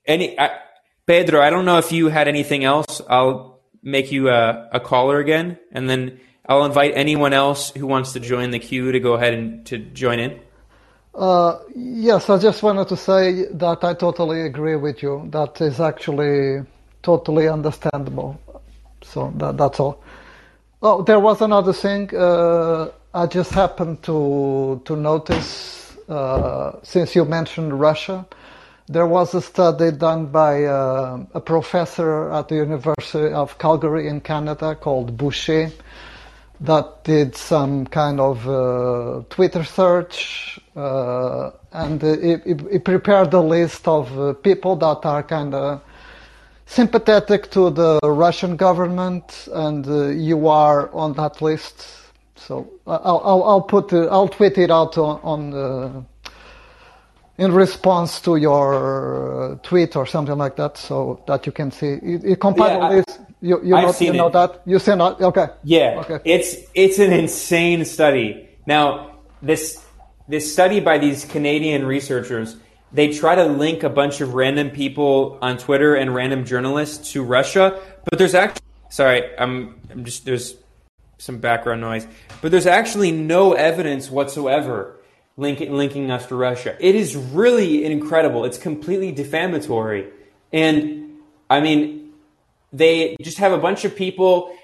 [0.06, 0.60] any I,
[1.06, 3.02] Pedro, I don't know if you had anything else.
[3.10, 8.14] I'll make you a, a caller again, and then I'll invite anyone else who wants
[8.14, 10.40] to join the queue to go ahead and to join in.
[11.14, 15.28] Uh, yes, I just wanted to say that I totally agree with you.
[15.30, 16.66] That is actually
[17.04, 18.40] totally understandable.
[19.04, 20.02] So that, that's all.
[20.82, 22.14] Oh, there was another thing.
[22.16, 28.26] Uh, I just happened to to notice uh, since you mentioned Russia.
[28.88, 34.20] There was a study done by uh, a professor at the University of Calgary in
[34.22, 35.72] Canada called Boucher
[36.62, 44.20] that did some kind of uh, Twitter search uh, and it, prepared a list of
[44.20, 45.82] uh, people that are kind of
[46.66, 51.86] sympathetic to the Russian government, and uh, you are on that list.
[52.36, 56.04] So I'll, I'll, I'll put I'll tweet it out on, on uh,
[57.38, 62.00] in response to your uh, tweet or something like that, so that you can see.
[62.02, 63.20] It, it compiled yeah, list.
[63.42, 64.62] You, you, know, you know that?
[64.66, 65.20] You seen that?
[65.20, 65.48] Okay.
[65.64, 66.00] Yeah.
[66.00, 66.20] Okay.
[66.26, 68.50] It's it's an insane study.
[68.66, 69.84] Now this
[70.28, 72.56] this study by these Canadian researchers,
[72.92, 77.24] they try to link a bunch of random people on Twitter and random journalists to
[77.24, 80.56] Russia, but there's actually sorry, I'm I'm just there's
[81.18, 82.08] some background noise,
[82.42, 85.00] but there's actually no evidence whatsoever
[85.38, 86.76] linking linking us to Russia.
[86.80, 88.46] It is really incredible.
[88.46, 90.10] It's completely defamatory,
[90.52, 92.12] and I mean
[92.72, 94.56] they just have a bunch of people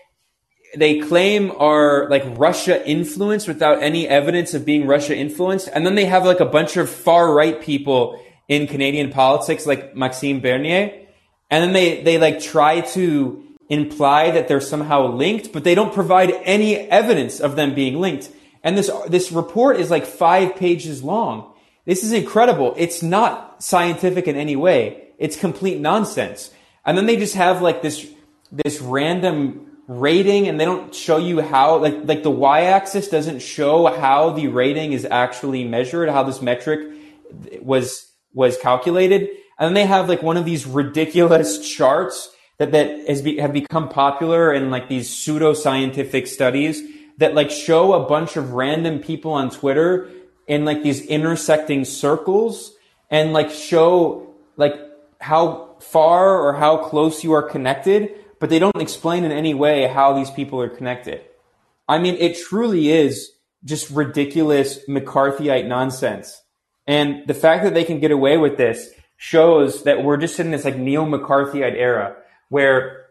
[0.75, 5.69] they claim are like Russia influenced without any evidence of being Russia influenced.
[5.73, 9.95] And then they have like a bunch of far right people in Canadian politics, like
[9.95, 11.07] Maxime Bernier.
[11.49, 15.93] And then they, they like try to imply that they're somehow linked, but they don't
[15.93, 18.29] provide any evidence of them being linked.
[18.63, 21.53] And this, this report is like five pages long.
[21.85, 22.73] This is incredible.
[22.77, 25.09] It's not scientific in any way.
[25.17, 26.51] It's complete nonsense.
[26.85, 28.09] And then they just have like this,
[28.51, 33.85] this random rating and they don't show you how, like, like the y-axis doesn't show
[33.87, 36.91] how the rating is actually measured, how this metric
[37.61, 39.29] was, was calculated.
[39.57, 43.53] And then they have like one of these ridiculous charts that, that has be, have
[43.53, 46.83] become popular in like these pseudo scientific studies
[47.17, 50.09] that like show a bunch of random people on Twitter
[50.45, 52.73] in like these intersecting circles
[53.09, 54.73] and like show like
[55.19, 59.87] how far or how close you are connected, but they don't explain in any way
[59.87, 61.21] how these people are connected.
[61.87, 63.31] I mean, it truly is
[63.63, 66.41] just ridiculous McCarthyite nonsense.
[66.87, 70.51] And the fact that they can get away with this shows that we're just in
[70.51, 72.15] this like neo McCarthyite era
[72.49, 73.05] where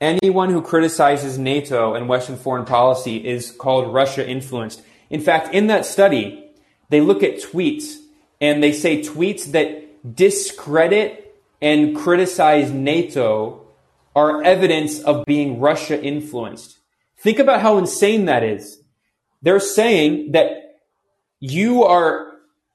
[0.00, 4.82] anyone who criticizes NATO and Western foreign policy is called Russia influenced.
[5.10, 6.50] In fact, in that study,
[6.88, 7.96] they look at tweets
[8.40, 13.66] and they say tweets that discredit and criticize NATO
[14.14, 16.78] are evidence of being Russia influenced.
[17.18, 18.82] Think about how insane that is.
[19.42, 20.80] They're saying that
[21.38, 22.32] you are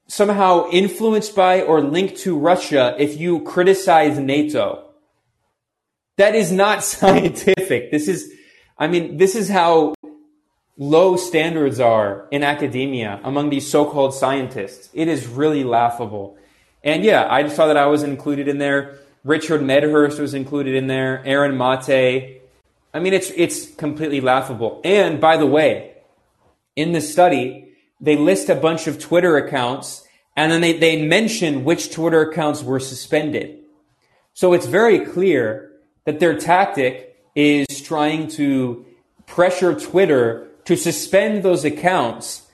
[0.07, 4.86] somehow influenced by or linked to Russia if you criticize NATO.
[6.17, 7.91] That is not scientific.
[7.91, 8.33] This is,
[8.77, 9.95] I mean, this is how
[10.77, 14.89] low standards are in academia among these so-called scientists.
[14.93, 16.37] It is really laughable.
[16.83, 18.99] And yeah, I just saw that I was included in there.
[19.23, 21.21] Richard Medhurst was included in there.
[21.25, 22.41] Aaron Mate.
[22.93, 24.79] I mean, it's it's completely laughable.
[24.83, 25.93] And by the way,
[26.75, 31.63] in the study, they list a bunch of Twitter accounts, and then they, they mention
[31.63, 33.59] which Twitter accounts were suspended.
[34.33, 35.66] So it's very clear
[36.07, 38.85] that their tactic is trying to
[39.25, 42.47] pressure Twitter to suspend those accounts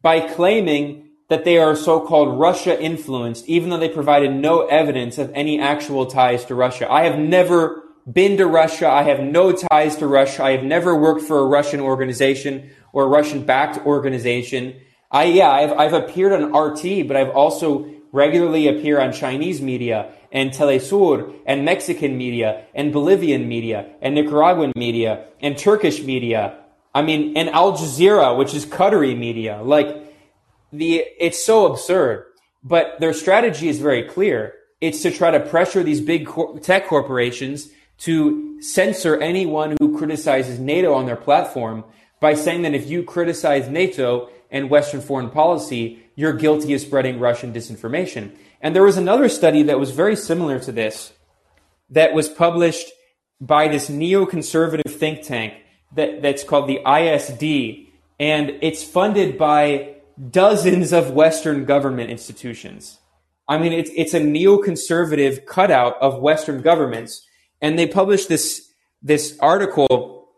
[0.00, 5.30] by claiming that they are so-called Russia influenced, even though they provided no evidence of
[5.34, 6.90] any actual ties to Russia.
[6.90, 8.88] I have never been to Russia.
[8.88, 10.42] I have no ties to Russia.
[10.42, 14.80] I have never worked for a Russian organization or a Russian backed organization.
[15.10, 20.10] I, yeah, I've, I've appeared on RT, but I've also regularly appear on Chinese media.
[20.34, 26.58] And Telesur and Mexican media and Bolivian media and Nicaraguan media and Turkish media.
[26.92, 29.62] I mean, and Al Jazeera, which is Qatari media.
[29.62, 30.12] Like
[30.72, 32.26] the, it's so absurd.
[32.64, 34.54] But their strategy is very clear.
[34.80, 36.28] It's to try to pressure these big
[36.62, 41.84] tech corporations to censor anyone who criticizes NATO on their platform
[42.20, 47.20] by saying that if you criticize NATO and Western foreign policy, you're guilty of spreading
[47.20, 48.32] Russian disinformation.
[48.64, 51.12] And there was another study that was very similar to this
[51.90, 52.90] that was published
[53.38, 55.52] by this neoconservative think tank
[55.94, 57.90] that, that's called the ISD.
[58.18, 59.96] And it's funded by
[60.30, 62.98] dozens of Western government institutions.
[63.46, 67.20] I mean, it's, it's a neoconservative cutout of Western governments.
[67.60, 70.28] And they published this, this article.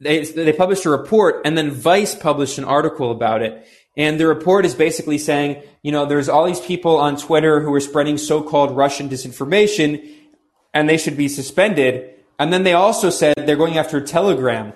[0.00, 3.64] They, they published a report and then Vice published an article about it.
[3.96, 7.72] And the report is basically saying, you know, there's all these people on Twitter who
[7.72, 10.14] are spreading so-called Russian disinformation
[10.74, 12.14] and they should be suspended.
[12.38, 14.74] And then they also said they're going after Telegram.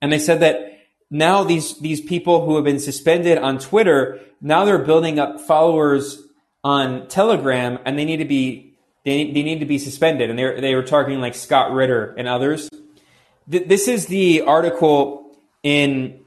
[0.00, 0.78] And they said that
[1.10, 6.22] now these, these people who have been suspended on Twitter, now they're building up followers
[6.62, 10.30] on Telegram and they need to be, they, they need to be suspended.
[10.30, 12.70] And they they were targeting like Scott Ritter and others.
[13.50, 16.20] Th- this is the article in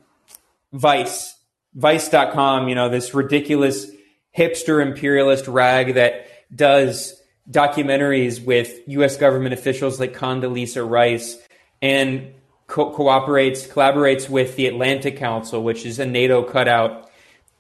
[0.72, 1.37] Vice,
[1.78, 3.90] Vice.com, you know, this ridiculous
[4.36, 9.16] hipster imperialist rag that does documentaries with U.S.
[9.18, 11.38] government officials like Condoleezza Rice
[11.82, 12.34] and
[12.66, 17.10] co- cooperates, collaborates with the Atlantic Council, which is a NATO cutout.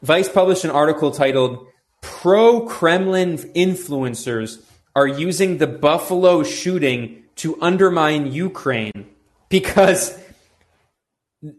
[0.01, 1.67] Vice published an article titled
[2.01, 4.63] Pro Kremlin Influencers
[4.95, 9.07] Are Using the Buffalo Shooting to Undermine Ukraine
[9.49, 10.17] because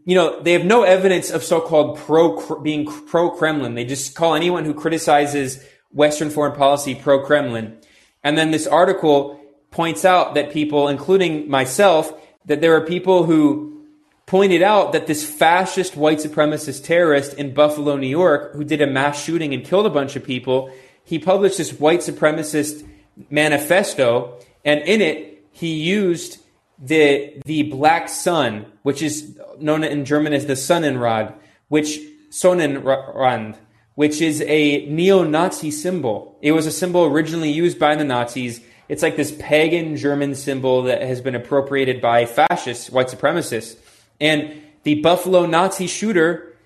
[0.05, 3.75] you know they have no evidence of so-called pro being pro Kremlin.
[3.75, 7.79] They just call anyone who criticizes Western foreign policy pro Kremlin.
[8.23, 12.13] And then this article points out that people, including myself,
[12.47, 13.87] that there are people who
[14.27, 18.87] pointed out that this fascist white supremacist terrorist in Buffalo, New York, who did a
[18.87, 20.71] mass shooting and killed a bunch of people,
[21.05, 22.87] he published this white supremacist
[23.31, 26.39] manifesto, and in it, he used
[26.79, 31.35] the the black sun, which is known in German as the Sonnenrad,
[31.69, 31.99] which
[32.31, 33.57] Sonnenrand,
[33.95, 36.39] which is a neo-Nazi symbol.
[36.41, 40.83] It was a symbol originally used by the Nazis it's like this pagan German symbol
[40.85, 43.77] that has been appropriated by fascists, white supremacists.
[44.21, 46.57] And the Buffalo Nazi shooter,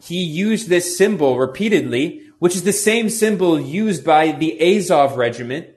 [0.00, 5.68] he used this symbol repeatedly, which is the same symbol used by the Azov regiment,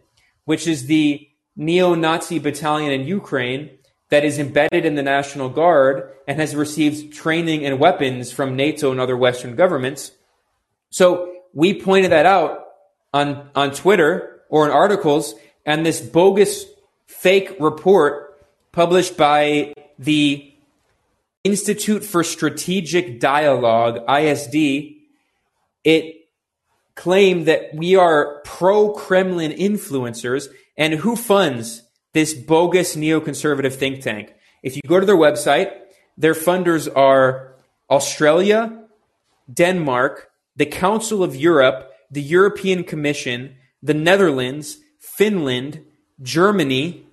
[0.46, 3.75] which is the neo-Nazi battalion in Ukraine
[4.10, 8.92] that is embedded in the National Guard and has received training and weapons from NATO
[8.92, 10.12] and other Western governments.
[10.90, 12.66] So we pointed that out
[13.14, 15.36] on, on Twitter or in articles
[15.66, 16.66] and this bogus
[17.08, 20.52] fake report published by the
[21.44, 24.96] Institute for Strategic Dialogue, ISD,
[25.84, 26.16] it
[26.96, 30.48] claimed that we are pro Kremlin influencers.
[30.78, 31.84] And who funds
[32.16, 34.34] this bogus neoconservative think tank?
[34.64, 35.72] If you go to their website,
[36.18, 37.56] their funders are
[37.90, 38.86] Australia,
[39.54, 45.84] Denmark, the Council of Europe, the European Commission, the Netherlands, Finland,
[46.22, 47.06] Germany,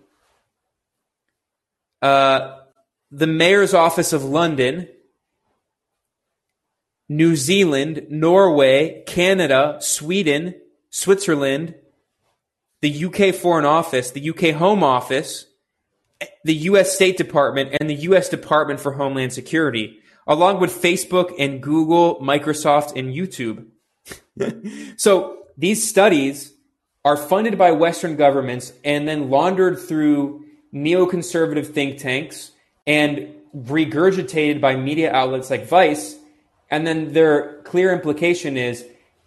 [2.00, 2.58] uh,
[3.10, 4.86] the Mayor's Office of London,
[7.08, 10.54] New Zealand, Norway, Canada, Sweden,
[10.90, 11.74] Switzerland,
[12.82, 15.46] the UK Foreign Office, the UK Home Office,
[16.44, 21.62] the US State Department, and the US Department for Homeland Security, along with Facebook and
[21.62, 23.66] Google, Microsoft, and YouTube.
[24.98, 26.52] so these studies
[27.04, 32.50] are funded by Western governments and then laundered through neoconservative think tanks
[32.86, 36.16] and regurgitated by media outlets like Vice.
[36.70, 38.84] And then their clear implication is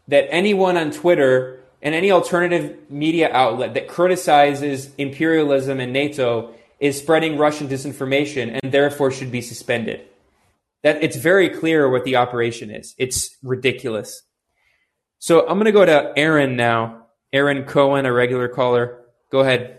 [0.08, 6.98] that anyone on Twitter and any alternative media outlet that criticizes imperialism and NATO is
[6.98, 10.02] spreading Russian disinformation and therefore should be suspended.
[10.82, 12.96] That it's very clear what the operation is.
[12.98, 14.24] It's ridiculous.
[15.20, 17.06] So I'm going to go to Aaron now.
[17.32, 19.02] Aaron Cohen, a regular caller.
[19.32, 19.78] Go ahead.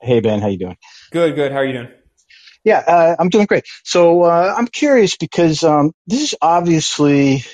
[0.00, 0.76] Hey Ben, how you doing?
[1.10, 1.50] Good, good.
[1.50, 1.88] How are you doing?
[2.64, 3.64] Yeah, uh, I'm doing great.
[3.84, 7.44] So uh, I'm curious because um, this is obviously,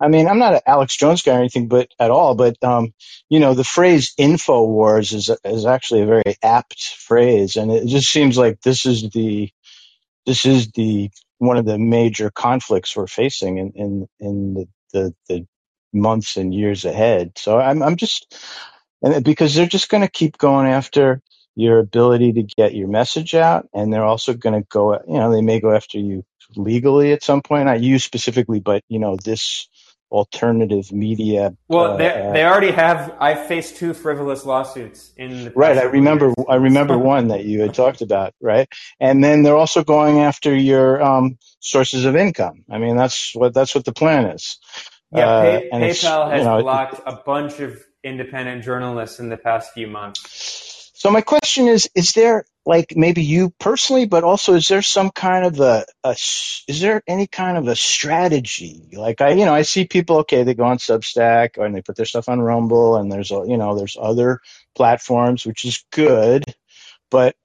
[0.00, 2.34] I mean, I'm not an Alex Jones guy or anything, but at all.
[2.36, 2.94] But um,
[3.28, 7.86] you know, the phrase "info wars" is is actually a very apt phrase, and it
[7.88, 9.50] just seems like this is the
[10.26, 15.14] this is the one of the major conflicts we're facing in in, in the the,
[15.28, 15.46] the
[15.92, 17.32] months and years ahead.
[17.36, 18.36] So I'm I'm just
[19.02, 21.22] and because they're just going to keep going after
[21.58, 24.94] your ability to get your message out, and they're also going to go.
[25.08, 27.66] You know, they may go after you legally at some point.
[27.66, 29.68] Not you specifically, but you know this
[30.08, 31.56] alternative media.
[31.66, 33.12] Well, uh, they already have.
[33.18, 35.52] I faced two frivolous lawsuits in.
[35.56, 36.26] right, I remember.
[36.26, 36.46] Years.
[36.48, 38.34] I remember one that you had talked about.
[38.40, 38.68] Right,
[39.00, 42.64] and then they're also going after your um, sources of income.
[42.70, 44.60] I mean, that's what that's what the plan is.
[45.10, 49.36] Yeah, uh, Pay, PayPal has you know, blocked a bunch of independent journalists in the
[49.36, 50.67] past few months.
[50.98, 55.10] So my question is: Is there like maybe you personally, but also is there some
[55.10, 58.88] kind of a, a, is there any kind of a strategy?
[58.92, 61.94] Like I, you know, I see people, okay, they go on Substack and they put
[61.94, 64.40] their stuff on Rumble and there's, you know, there's other
[64.74, 66.42] platforms, which is good.
[67.12, 67.36] But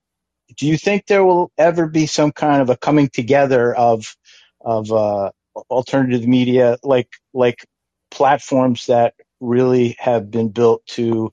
[0.58, 4.18] do you think there will ever be some kind of a coming together of,
[4.62, 5.30] of, uh,
[5.70, 7.64] alternative media, like, like
[8.10, 11.32] platforms that really have been built to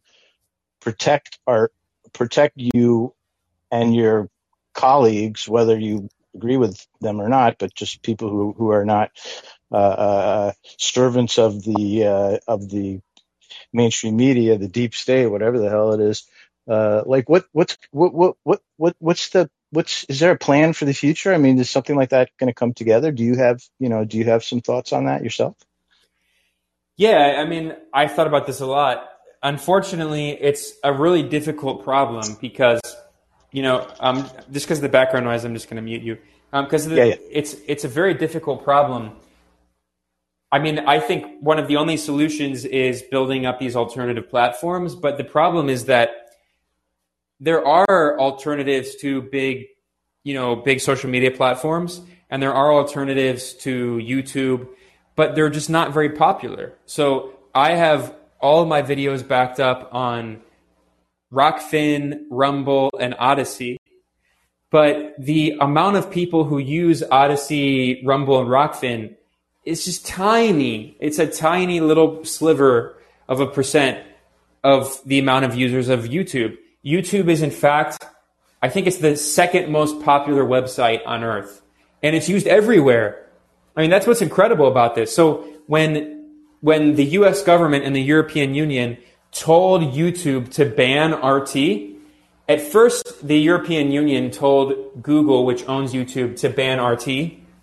[0.83, 1.71] protect our,
[2.13, 3.15] protect you
[3.71, 4.29] and your
[4.75, 9.11] colleagues, whether you agree with them or not, but just people who, who are not
[9.73, 13.01] uh, uh, servants of the uh, of the
[13.73, 16.25] mainstream media, the deep state, whatever the hell it is.
[16.69, 20.73] Uh, like what what's what what what what what's the what's is there a plan
[20.73, 21.33] for the future?
[21.33, 23.13] I mean, is something like that going to come together?
[23.13, 25.57] Do you have you know do you have some thoughts on that yourself?
[26.97, 29.09] Yeah, I mean, I thought about this a lot.
[29.43, 32.81] Unfortunately, it's a really difficult problem because
[33.53, 36.19] you know, um, just because of the background noise, I'm just going to mute you.
[36.53, 37.15] Because um, yeah, yeah.
[37.31, 39.13] it's it's a very difficult problem.
[40.53, 44.97] I mean, I think one of the only solutions is building up these alternative platforms.
[44.97, 46.11] But the problem is that
[47.39, 49.67] there are alternatives to big,
[50.25, 54.69] you know, big social media platforms, and there are alternatives to YouTube,
[55.15, 56.75] but they're just not very popular.
[56.87, 60.41] So I have all of my videos backed up on
[61.33, 63.79] Rokfin, Rumble, and Odysee.
[64.71, 69.17] But the amount of people who use Odysee, Rumble, and Rokfin
[69.65, 70.97] is just tiny.
[71.01, 72.97] It's a tiny little sliver
[73.29, 74.05] of a percent
[74.63, 76.57] of the amount of users of YouTube.
[76.85, 78.05] YouTube is, in fact,
[78.63, 81.63] I think it's the second most popular website on earth.
[82.03, 83.27] And it's used everywhere.
[83.77, 85.15] I mean, that's what's incredible about this.
[85.15, 86.20] So when,
[86.61, 88.99] when the US government and the European Union
[89.33, 91.97] told YouTube to ban RT.
[92.49, 97.09] At first, the European Union told Google, which owns YouTube, to ban RT,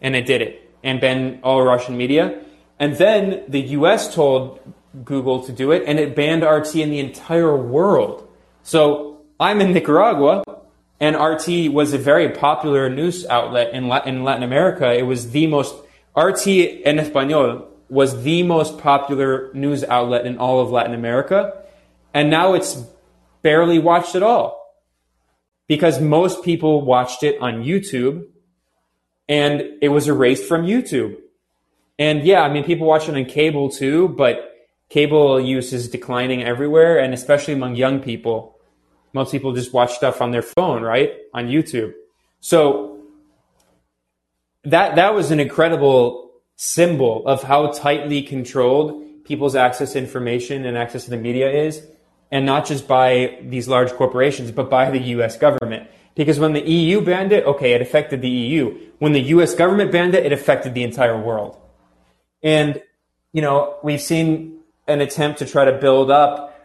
[0.02, 2.42] and it did it, and ban all Russian media.
[2.80, 4.60] And then the US told
[5.04, 8.28] Google to do it, and it banned RT in the entire world.
[8.64, 10.44] So I'm in Nicaragua,
[11.00, 14.92] and RT was a very popular news outlet in, in Latin America.
[14.94, 15.76] It was the most,
[16.16, 21.64] RT en Espanol was the most popular news outlet in all of Latin America.
[22.14, 22.84] And now it's
[23.42, 24.58] barely watched at all
[25.68, 28.26] because most people watched it on YouTube
[29.30, 31.18] and it was erased from YouTube.
[32.00, 34.54] And yeah, I mean, people watch it on cable too, but
[34.90, 38.58] cable use is declining everywhere and especially among young people.
[39.14, 41.14] Most people just watch stuff on their phone, right?
[41.34, 41.94] On YouTube.
[42.40, 43.00] So
[44.64, 46.27] that, that was an incredible
[46.58, 51.86] symbol of how tightly controlled people's access to information and access to the media is,
[52.32, 55.88] and not just by these large corporations, but by the US government.
[56.16, 58.78] Because when the EU banned it, okay, it affected the EU.
[58.98, 61.58] When the US government banned it, it affected the entire world.
[62.42, 62.82] And,
[63.34, 66.60] you know, we've seen an attempt to try to build up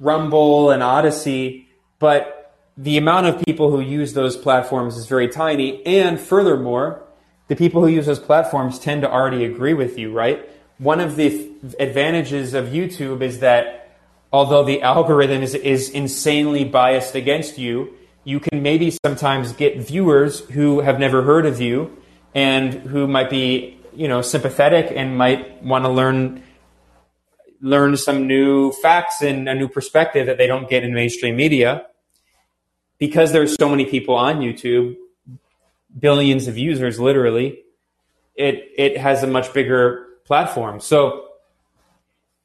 [0.00, 1.68] Rumble and Odysee,
[1.98, 5.84] but the amount of people who use those platforms is very tiny.
[5.86, 7.04] And furthermore,
[7.48, 10.48] the people who use those platforms tend to already agree with you, right?
[10.78, 13.96] One of the advantages of YouTube is that
[14.32, 17.94] although the algorithm is, is insanely biased against you,
[18.24, 21.96] you can maybe sometimes get viewers who have never heard of you
[22.34, 26.42] and who might be, you know, sympathetic and might want to learn
[27.60, 31.86] learn some new facts and a new perspective that they don't get in mainstream media.
[32.98, 34.96] Because there's so many people on YouTube,
[35.96, 37.60] billions of users, literally,
[38.34, 40.80] it it has a much bigger platform.
[40.80, 41.28] So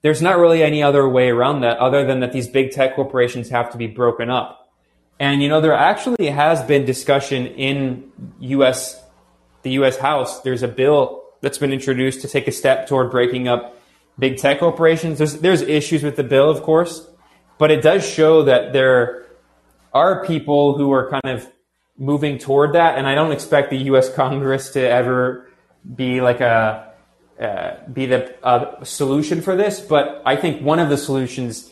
[0.02, 3.50] there's not really any other way around that other than that these big tech corporations
[3.50, 4.72] have to be broken up.
[5.20, 9.02] And you know, there actually has been discussion in US
[9.62, 10.42] the US House.
[10.42, 13.80] There's a bill that's been introduced to take a step toward breaking up
[14.20, 15.18] big tech corporations.
[15.18, 17.08] There's there's issues with the bill, of course,
[17.58, 19.26] but it does show that there
[19.94, 21.48] are people who are kind of
[21.98, 22.98] moving toward that.
[22.98, 24.14] And I don't expect the U.S.
[24.14, 25.50] Congress to ever
[25.96, 26.94] be like a
[27.40, 31.72] uh, be the uh, solution for this, but I think one of the solutions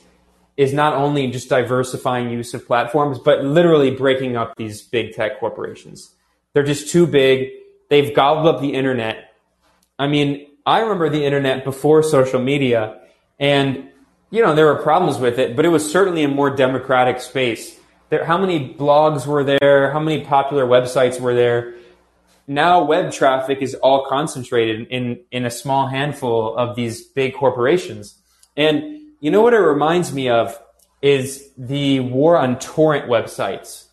[0.57, 5.39] is not only just diversifying use of platforms, but literally breaking up these big tech
[5.39, 6.13] corporations.
[6.53, 7.49] They're just too big.
[7.89, 9.34] They've gobbled up the internet.
[9.97, 12.99] I mean, I remember the internet before social media,
[13.39, 13.89] and
[14.30, 17.80] you know there were problems with it, but it was certainly a more democratic space.
[18.12, 19.89] There, how many blogs were there?
[19.93, 21.76] How many popular websites were there?
[22.45, 28.22] Now web traffic is all concentrated in in a small handful of these big corporations.
[28.57, 30.59] And you know what it reminds me of
[31.01, 33.86] is the war on torrent websites.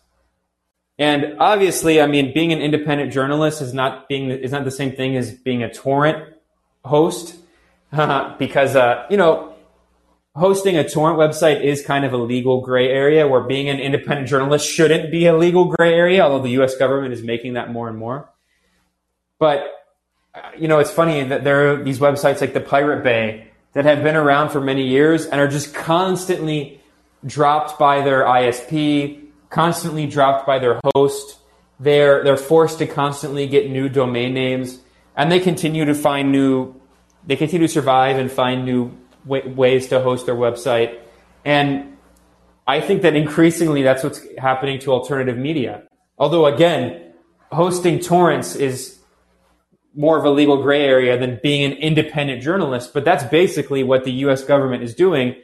[0.97, 4.97] And obviously, I mean, being an independent journalist is not being is not the same
[4.97, 6.35] thing as being a torrent
[6.83, 7.35] host,
[8.37, 9.48] because uh, you know,
[10.35, 13.27] hosting a torrent website is kind of a legal gray area.
[13.27, 16.75] Where being an independent journalist shouldn't be a legal gray area, although the U.S.
[16.75, 18.29] government is making that more and more.
[19.39, 19.67] But
[20.57, 24.03] you know, it's funny that there are these websites like the Pirate Bay that have
[24.03, 26.81] been around for many years and are just constantly
[27.25, 31.37] dropped by their ISP, constantly dropped by their host.
[31.79, 34.79] They're they're forced to constantly get new domain names,
[35.15, 36.75] and they continue to find new.
[37.25, 40.99] They continue to survive and find new w- ways to host their website.
[41.45, 41.97] And
[42.67, 45.83] I think that increasingly that's what's happening to alternative media.
[46.17, 47.13] Although again,
[47.51, 48.99] hosting torrents is
[49.95, 52.93] more of a legal gray area than being an independent journalist.
[52.93, 54.43] But that's basically what the U.S.
[54.43, 55.35] government is doing.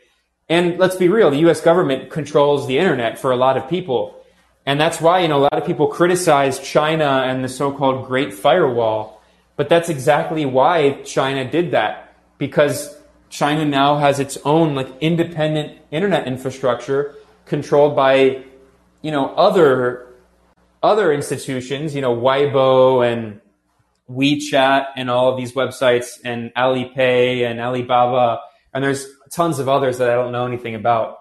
[0.48, 1.62] And let's be real, the U.S.
[1.62, 4.22] government controls the internet for a lot of people.
[4.66, 8.34] And that's why, you know, a lot of people criticize China and the so-called Great
[8.34, 9.22] Firewall.
[9.58, 12.16] But that's exactly why China did that.
[12.38, 12.95] Because
[13.36, 17.16] China now has its own like independent internet infrastructure
[17.46, 18.44] controlled by,
[19.02, 20.08] you know, other
[20.82, 23.42] other institutions, you know, Weibo and
[24.10, 28.40] WeChat and all of these websites and Alipay and Alibaba.
[28.74, 31.18] And there's tons of others that I don't know anything about.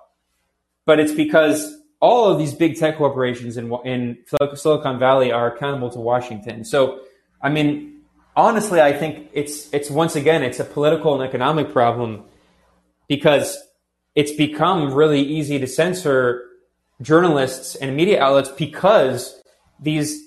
[0.86, 4.18] But it's because all of these big tech corporations in, in
[4.54, 6.62] Silicon Valley are accountable to Washington.
[6.64, 7.00] So,
[7.42, 7.93] I mean,
[8.36, 12.24] honestly, I think it's, it's once again, it's a political and economic problem
[13.08, 13.58] because
[14.14, 16.44] it's become really easy to censor
[17.02, 19.40] journalists and media outlets because
[19.80, 20.20] these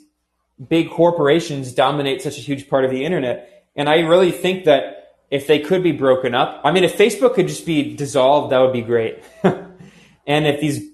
[0.70, 3.68] big corporations dominate such a huge part of the internet.
[3.76, 7.36] And I really think that if they could be broken up, I mean, if Facebook
[7.36, 9.24] could just be dissolved, that would be great.
[9.44, 10.90] and if these,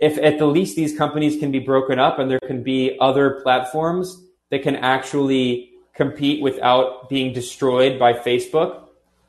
[0.00, 3.40] if at the least these companies can be broken up and there can be other
[3.42, 8.84] platforms that can actually compete without being destroyed by Facebook.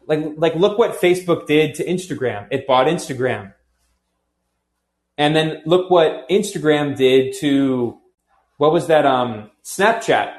[0.06, 2.48] Like, like look what Facebook did to Instagram.
[2.52, 3.54] It bought Instagram.
[5.18, 7.98] And then look what Instagram did to
[8.58, 9.06] what was that?
[9.06, 10.34] Um, Snapchat.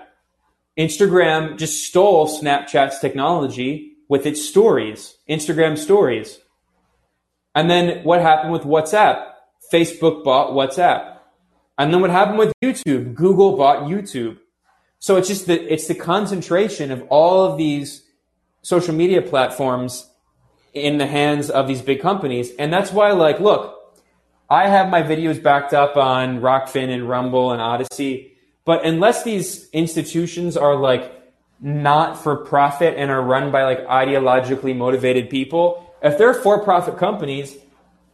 [0.79, 6.39] Instagram just stole Snapchat's technology with its stories, Instagram stories.
[7.55, 9.33] And then what happened with WhatsApp?
[9.73, 11.19] Facebook bought WhatsApp.
[11.77, 13.15] And then what happened with YouTube?
[13.15, 14.39] Google bought YouTube.
[14.99, 18.05] So it's just the, it's the concentration of all of these
[18.63, 20.11] social media platforms
[20.75, 22.51] in the hands of these big companies.
[22.59, 23.79] And that's why, like, look,
[24.51, 28.33] I have my videos backed up on Rokfin and Rumble and Odysee.
[28.65, 31.15] but unless these institutions are like
[31.61, 36.99] not for profit and are run by like ideologically motivated people, if they're for profit
[36.99, 37.57] companies,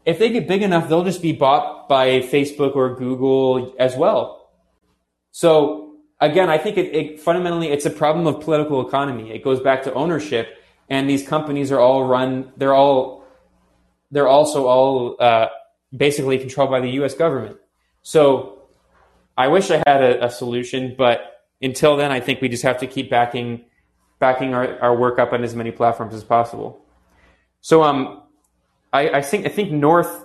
[0.04, 4.50] if they get big enough, they'll just be bought by Facebook or Google as well.
[5.30, 5.83] So
[6.24, 9.30] again, I think it, it fundamentally it's a problem of political economy.
[9.30, 10.58] It goes back to ownership,
[10.88, 12.52] and these companies are all run.
[12.56, 13.24] They're all
[14.10, 15.48] they're also all uh,
[15.94, 17.14] basically controlled by the U.S.
[17.14, 17.56] government.
[18.02, 18.62] So
[19.36, 22.78] I wish I had a, a, solution, but until then, I think we just have
[22.78, 23.64] to keep backing
[24.20, 26.84] backing our, our work up on as many platforms as possible.
[27.60, 28.22] So um,
[28.92, 30.24] I, I think I think North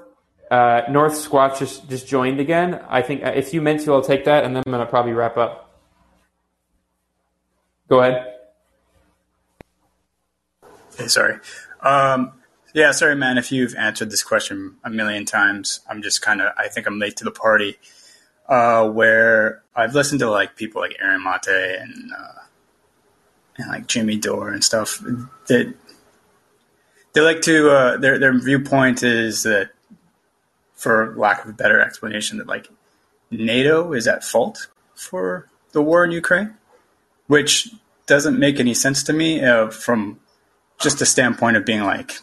[0.52, 2.82] uh, North Squatch just, just joined again.
[2.90, 5.14] I think uh, if you meant to, I'll take that, and then I'm gonna probably
[5.14, 5.69] wrap up.
[7.90, 8.36] Go ahead.
[10.96, 11.40] Hey, sorry.
[11.82, 12.34] Um,
[12.76, 13.40] yeah, sorry, man.
[13.40, 17.00] If you've answered this question a million times, I'm just kind of, I think I'm
[17.00, 17.78] late to the party.
[18.48, 22.42] Uh, where I've listened to like people like Aaron Mate and, uh,
[23.58, 25.00] and like Jimmy Dore and stuff
[25.48, 25.74] that
[27.14, 29.72] they like to, uh, their, their viewpoint is that,
[30.74, 32.70] for lack of a better explanation, that like
[33.32, 36.56] NATO is at fault for the war in Ukraine,
[37.30, 37.70] which
[38.08, 40.20] doesn't make any sense to me uh, from
[40.80, 42.20] just a standpoint of being like,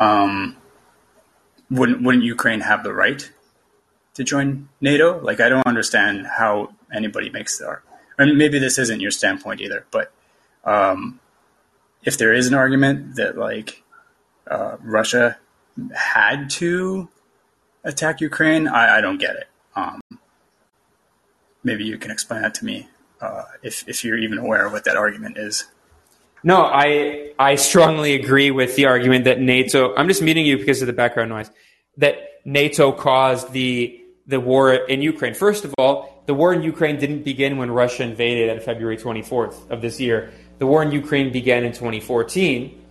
[0.00, 0.56] um,
[1.70, 3.30] wouldn't wouldn't Ukraine have the right
[4.14, 5.20] to join NATO?
[5.20, 7.82] Like, I don't understand how anybody makes that.
[8.18, 10.12] And maybe this isn't your standpoint either, but
[10.64, 11.20] um,
[12.02, 13.84] if there is an argument that like
[14.50, 15.38] uh, Russia
[15.94, 17.08] had to
[17.84, 19.48] attack Ukraine, I, I don't get it.
[19.76, 20.00] Um,
[21.62, 22.88] maybe you can explain that to me
[23.20, 25.66] uh, if if you're even aware of what that argument is.
[26.42, 29.94] No, I I strongly agree with the argument that NATO.
[29.96, 31.50] I'm just meeting you because of the background noise.
[31.96, 35.34] That NATO caused the the war in Ukraine.
[35.34, 39.70] First of all, the war in Ukraine didn't begin when Russia invaded on February 24th
[39.70, 40.32] of this year.
[40.58, 42.82] The war in Ukraine began in 2014.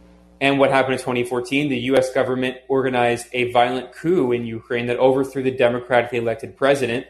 [0.42, 1.70] And what happened in 2014?
[1.70, 2.14] The U.S.
[2.14, 7.08] government organized a violent coup in Ukraine that overthrew the democratically elected president,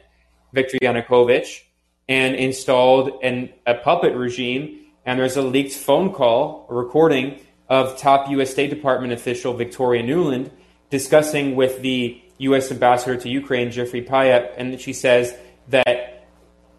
[0.53, 1.61] Viktor Yanukovych,
[2.07, 4.79] and installed an, a puppet regime.
[5.05, 7.39] And there's a leaked phone call, a recording
[7.69, 8.51] of top U.S.
[8.51, 10.51] State Department official Victoria Nuland
[10.89, 12.71] discussing with the U.S.
[12.71, 15.35] ambassador to Ukraine, Jeffrey Pyatt, and she says
[15.69, 16.27] that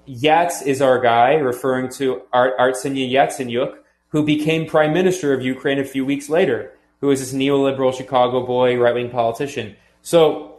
[0.07, 3.77] Yats is our guy, referring to Art- Arseniy Yatsenyuk,
[4.11, 8.47] who became prime minister of Ukraine a few weeks later, who is this neoliberal Chicago
[8.47, 9.77] boy, right wing politician.
[10.03, 10.54] So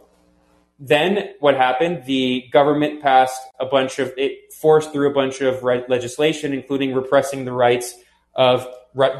[0.78, 2.04] then what happened?
[2.06, 7.44] The government passed a bunch of, it forced through a bunch of legislation, including repressing
[7.44, 7.94] the rights
[8.34, 8.66] of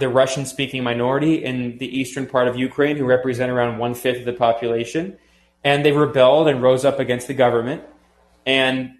[0.00, 4.18] the Russian speaking minority in the eastern part of Ukraine, who represent around one fifth
[4.18, 5.18] of the population
[5.66, 7.82] and they rebelled and rose up against the government.
[8.46, 8.92] And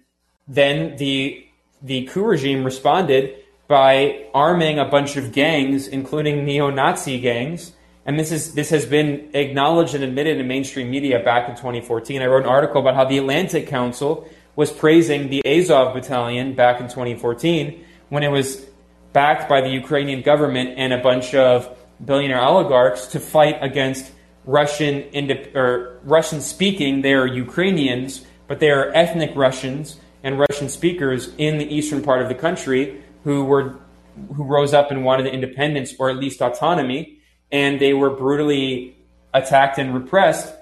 [0.49, 1.45] then the
[1.81, 3.37] the coup regime responded
[3.69, 7.71] by arming a bunch of gangs, including neo-Nazi gangs.
[8.07, 12.21] And this is this has been acknowledged and admitted in mainstream media back in 2014.
[12.21, 16.79] I wrote an article about how the Atlantic Council was praising the Azov Battalion back
[16.79, 18.65] in 2014 when it was
[19.11, 24.09] backed by the Ukrainian government and a bunch of billionaire oligarchs to fight against
[24.45, 25.03] Russian
[25.53, 27.01] or Russian speaking.
[27.01, 32.21] They are Ukrainians, but they are ethnic Russians and Russian speakers in the eastern part
[32.21, 33.79] of the country who were
[34.33, 37.16] who rose up and wanted independence or at least autonomy,
[37.51, 38.97] and they were brutally
[39.33, 40.53] attacked and repressed.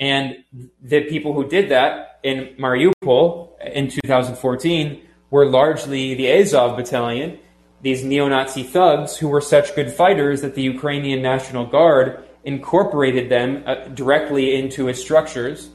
[0.00, 0.44] And
[0.82, 7.38] the people who did that in Mariupol in 2014 were largely the Azov battalion,
[7.82, 13.28] these neo Nazi thugs who were such good fighters that the Ukrainian National Guard incorporated
[13.28, 15.70] them uh, directly into its structures.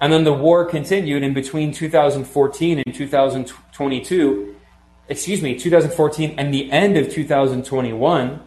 [0.00, 4.56] And then the war continued in between 2014 and 2022,
[5.08, 8.40] excuse me, 2014 and the end of 2021.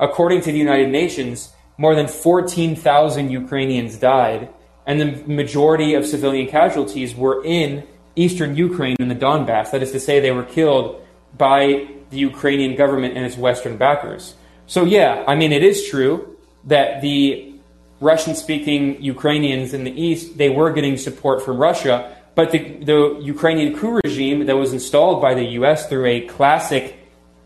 [0.00, 4.48] According to the United Nations, more than 14,000 Ukrainians died,
[4.86, 7.86] and the majority of civilian casualties were in
[8.16, 9.70] eastern Ukraine in the Donbass.
[9.70, 11.00] That is to say, they were killed
[11.36, 14.34] by the Ukrainian government and its Western backers.
[14.66, 17.54] So, yeah, I mean, it is true that the
[18.00, 23.20] Russian speaking Ukrainians in the East, they were getting support from Russia, but the, the
[23.22, 26.96] Ukrainian coup regime that was installed by the US through a classic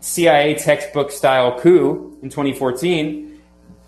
[0.05, 3.41] CIA textbook style coup in 2014,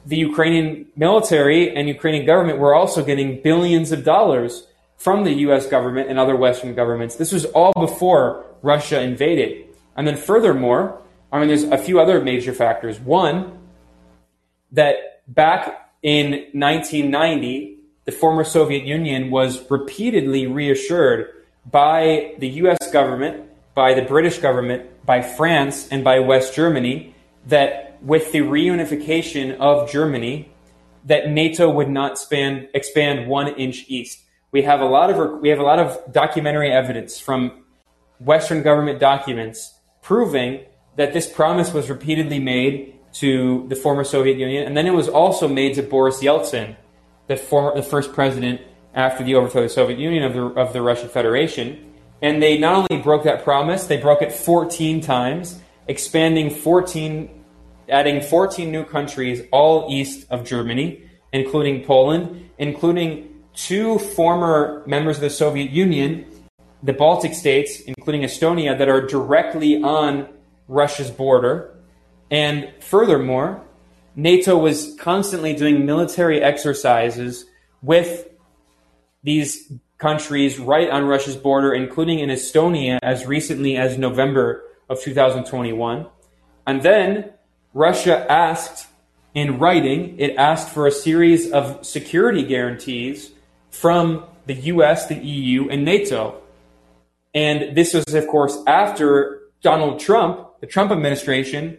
[0.07, 4.65] the Ukrainian military and Ukrainian government were also getting billions of dollars
[4.97, 7.17] from the US government and other Western governments.
[7.17, 9.67] This was all before Russia invaded.
[9.95, 10.99] And then furthermore,
[11.31, 12.99] I mean, there's a few other major factors.
[12.99, 13.59] One,
[14.71, 21.31] that back in 1990, the former Soviet Union was repeatedly reassured
[21.69, 23.46] by the US government,
[23.77, 27.13] by the British government, by France, and by West Germany
[27.45, 30.51] that with the reunification of Germany,
[31.05, 34.23] that NATO would not span, expand one inch east.
[34.51, 37.65] We have a lot of we have a lot of documentary evidence from
[38.17, 40.65] Western government documents proving
[40.95, 45.07] that this promise was repeatedly made to the former Soviet Union, and then it was
[45.07, 46.75] also made to Boris Yeltsin,
[47.27, 48.59] the former, the first president
[48.95, 51.86] after the overthrow of the Soviet Union of the of the Russian Federation.
[52.21, 57.43] And they not only broke that promise, they broke it 14 times, expanding 14,
[57.89, 65.21] adding 14 new countries, all east of Germany, including Poland, including two former members of
[65.21, 66.25] the Soviet Union,
[66.83, 70.27] the Baltic states, including Estonia, that are directly on
[70.67, 71.75] Russia's border.
[72.31, 73.63] And furthermore,
[74.15, 77.45] NATO was constantly doing military exercises
[77.81, 78.27] with
[79.23, 86.07] these countries right on Russia's border, including in Estonia as recently as November of 2021.
[86.65, 87.31] And then
[87.73, 88.87] Russia asked
[89.33, 93.31] in writing, it asked for a series of security guarantees
[93.69, 96.41] from the US, the EU, and NATO.
[97.33, 101.77] And this was, of course, after Donald Trump, the Trump administration,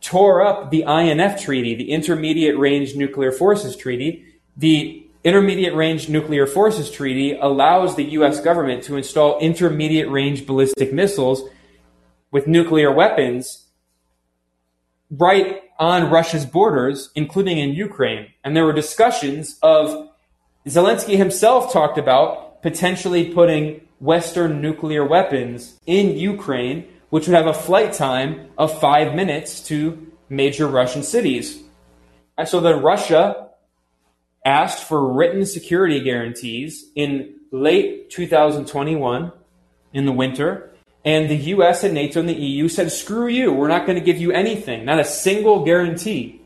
[0.00, 4.24] tore up the INF Treaty, the Intermediate Range Nuclear Forces Treaty.
[4.56, 8.40] The Intermediate Range Nuclear Forces Treaty allows the U.S.
[8.40, 11.48] government to install intermediate range ballistic missiles
[12.32, 13.66] with nuclear weapons
[15.10, 18.32] right on Russia's borders, including in Ukraine.
[18.42, 20.08] And there were discussions of
[20.66, 27.54] Zelensky himself talked about potentially putting Western nuclear weapons in Ukraine, which would have a
[27.54, 31.62] flight time of five minutes to major Russian cities.
[32.36, 33.50] And so then Russia
[34.44, 39.32] asked for written security guarantees in late 2021
[39.92, 40.70] in the winter.
[41.04, 44.04] And the US and NATO and the EU said, screw you, we're not going to
[44.04, 46.40] give you anything, not a single guarantee.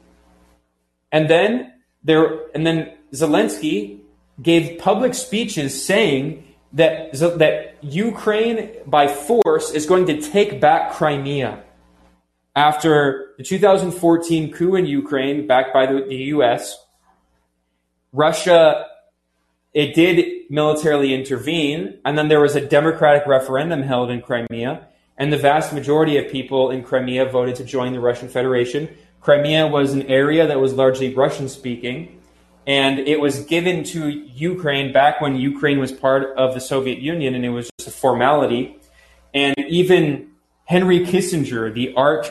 [1.12, 1.72] And then
[2.02, 4.00] there, and then Zelensky
[4.40, 11.62] gave public speeches saying that, that Ukraine by force is going to take back Crimea
[12.54, 16.76] after the 2014 coup in Ukraine, backed by the, the US.
[18.16, 18.86] Russia,
[19.74, 24.88] it did militarily intervene, and then there was a democratic referendum held in Crimea,
[25.18, 28.88] and the vast majority of people in Crimea voted to join the Russian Federation.
[29.20, 32.18] Crimea was an area that was largely Russian speaking,
[32.66, 37.34] and it was given to Ukraine back when Ukraine was part of the Soviet Union,
[37.34, 38.78] and it was just a formality.
[39.34, 40.30] And even
[40.64, 42.28] Henry Kissinger, the arch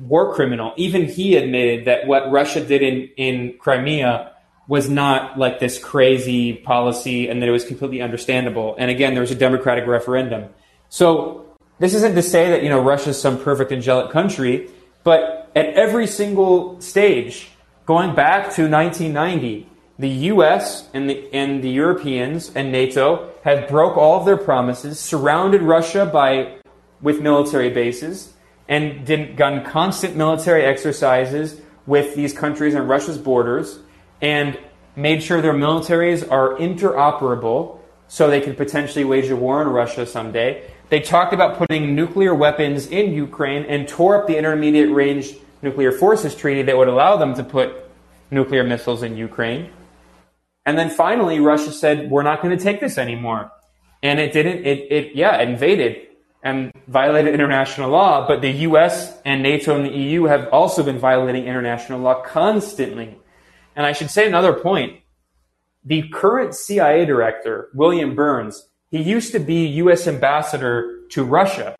[0.00, 4.33] war criminal, even he admitted that what Russia did in, in Crimea
[4.66, 8.74] was not like this crazy policy and that it was completely understandable.
[8.78, 10.48] And again, there was a democratic referendum.
[10.88, 11.44] So
[11.78, 14.70] this isn't to say that, you know, Russia is some perfect angelic country,
[15.02, 17.50] but at every single stage,
[17.84, 23.96] going back to 1990, the US and the, and the Europeans and NATO have broke
[23.96, 26.56] all of their promises, surrounded Russia by,
[27.02, 28.32] with military bases,
[28.68, 33.78] and did, done constant military exercises with these countries on Russia's borders
[34.24, 34.58] and
[34.96, 40.06] made sure their militaries are interoperable so they could potentially wage a war on Russia
[40.06, 40.64] someday.
[40.88, 45.92] They talked about putting nuclear weapons in Ukraine and tore up the Intermediate Range Nuclear
[45.92, 47.74] Forces Treaty that would allow them to put
[48.30, 49.70] nuclear missiles in Ukraine.
[50.64, 53.50] And then finally, Russia said, we're not going to take this anymore.
[54.02, 56.08] And it didn't, it, it, yeah, invaded
[56.42, 60.98] and violated international law, but the US and NATO and the EU have also been
[60.98, 63.18] violating international law constantly.
[63.76, 65.00] And I should say another point.
[65.84, 71.76] The current CIA director, William Burns, he used to be US ambassador to Russia,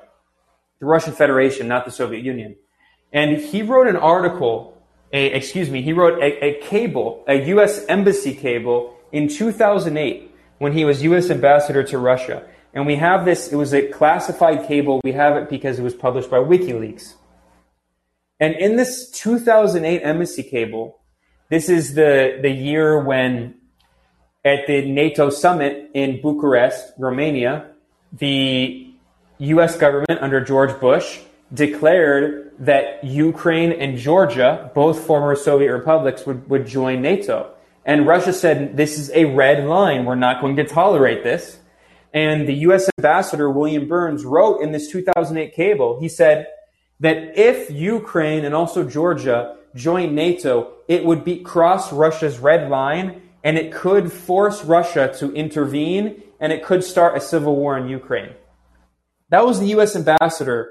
[0.81, 2.57] the Russian Federation, not the Soviet Union.
[3.13, 4.83] And he wrote an article,
[5.13, 10.73] a, excuse me, he wrote a, a cable, a US embassy cable in 2008 when
[10.73, 12.45] he was US ambassador to Russia.
[12.75, 15.01] And we have this, it was a classified cable.
[15.05, 17.15] We have it because it was published by WikiLeaks.
[18.41, 20.99] And in this 2008 embassy cable,
[21.49, 23.55] this is the, the year when
[24.45, 27.71] at the NATO summit in Bucharest, Romania,
[28.13, 28.91] the
[29.39, 31.21] US government under George Bush
[31.53, 37.51] declared that Ukraine and Georgia, both former Soviet republics, would, would join NATO.
[37.85, 40.05] And Russia said, this is a red line.
[40.05, 41.59] We're not going to tolerate this.
[42.13, 46.47] And the US ambassador, William Burns, wrote in this 2008 cable, he said
[47.01, 53.23] that if Ukraine and also Georgia join NATO, it would be cross Russia's red line
[53.43, 57.89] and it could force Russia to intervene and it could start a civil war in
[57.89, 58.35] Ukraine.
[59.31, 60.71] That was the US ambassador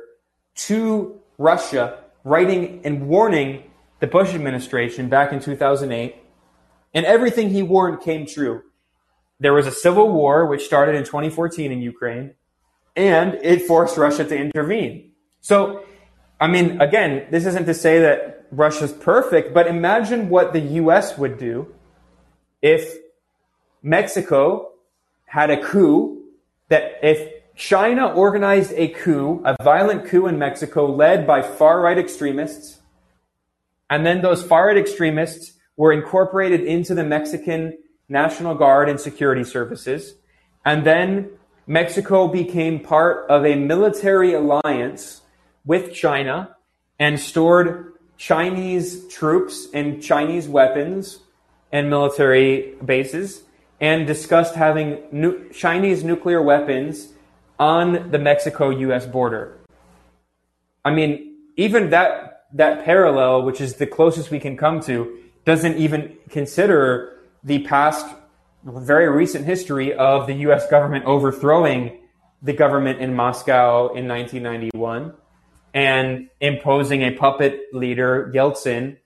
[0.55, 3.63] to Russia writing and warning
[3.99, 6.15] the Bush administration back in 2008.
[6.93, 8.63] And everything he warned came true.
[9.39, 12.35] There was a civil war which started in 2014 in Ukraine,
[12.95, 15.11] and it forced Russia to intervene.
[15.41, 15.83] So,
[16.39, 21.17] I mean, again, this isn't to say that Russia's perfect, but imagine what the US
[21.17, 21.73] would do
[22.61, 22.95] if
[23.81, 24.71] Mexico
[25.25, 26.23] had a coup,
[26.69, 31.97] that if China organized a coup, a violent coup in Mexico led by far right
[31.97, 32.79] extremists,
[33.89, 37.77] and then those far right extremists were incorporated into the Mexican
[38.07, 40.15] National Guard and security services.
[40.65, 41.31] And then
[41.67, 45.22] Mexico became part of a military alliance
[45.65, 46.55] with China
[46.99, 51.19] and stored Chinese troops and Chinese weapons
[51.71, 53.43] and military bases
[53.81, 57.09] and discussed having nu- Chinese nuclear weapons
[57.59, 59.57] on the Mexico US border.
[60.85, 65.77] I mean, even that, that parallel, which is the closest we can come to, doesn't
[65.77, 68.05] even consider the past
[68.63, 71.99] very recent history of the US government overthrowing
[72.41, 75.13] the government in Moscow in 1991
[75.73, 78.97] and imposing a puppet leader, Yeltsin,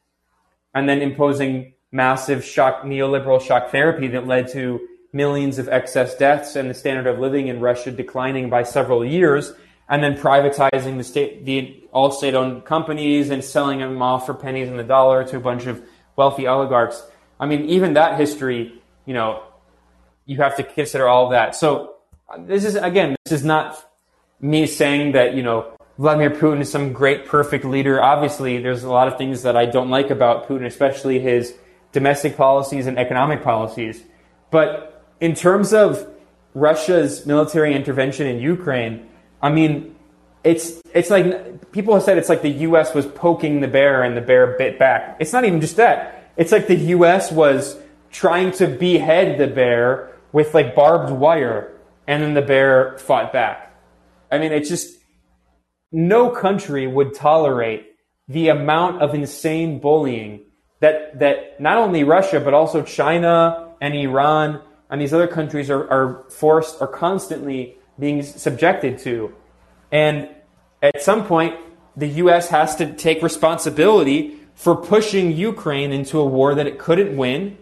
[0.74, 4.80] and then imposing massive shock, neoliberal shock therapy that led to
[5.14, 9.54] millions of excess deaths and the standard of living in Russia declining by several years.
[9.90, 14.68] and then privatizing the state, the all state-owned companies and selling them off for pennies
[14.68, 15.82] in the dollar to a bunch of
[16.18, 17.02] wealthy oligarchs.
[17.40, 19.44] I mean, even that history, you know,
[20.26, 21.56] you have to consider all of that.
[21.56, 21.96] So
[22.30, 23.82] uh, this is again, this is not
[24.42, 28.02] me saying that you know Vladimir Putin is some great, perfect leader.
[28.02, 31.56] Obviously, there's a lot of things that I don't like about Putin, especially his
[31.92, 34.04] domestic policies and economic policies.
[34.52, 36.08] But in terms of
[36.54, 39.10] Russia's military intervention in Ukraine,
[39.42, 39.96] I mean,
[40.44, 42.94] it's it's like people have said it's like the U.S.
[42.94, 45.18] was poking the bear and the bear bit back.
[45.20, 46.32] It's not even just that.
[46.38, 47.32] It's like the U.S.
[47.32, 47.78] was
[48.12, 51.76] trying to behead the bear with like barbed wire,
[52.06, 53.76] and then the bear fought back.
[54.32, 54.97] I mean, it's just
[55.92, 57.86] no country would tolerate
[58.28, 60.46] the amount of insane bullying
[60.80, 65.90] that that not only Russia but also China and Iran and these other countries are,
[65.90, 69.34] are forced are constantly being subjected to.
[69.92, 70.30] And
[70.82, 71.56] at some point,
[71.96, 72.50] the U.S.
[72.50, 77.58] has to take responsibility for pushing Ukraine into a war that it couldn't win.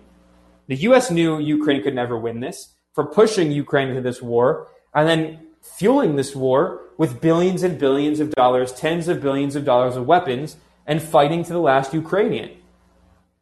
[0.68, 1.12] The U.S.
[1.12, 6.16] knew Ukraine could never win this, for pushing Ukraine into this war, and then fueling
[6.16, 10.58] this war with billions and billions of dollars, tens of billions of dollars of weapons,
[10.86, 12.52] and fighting to the last Ukrainian.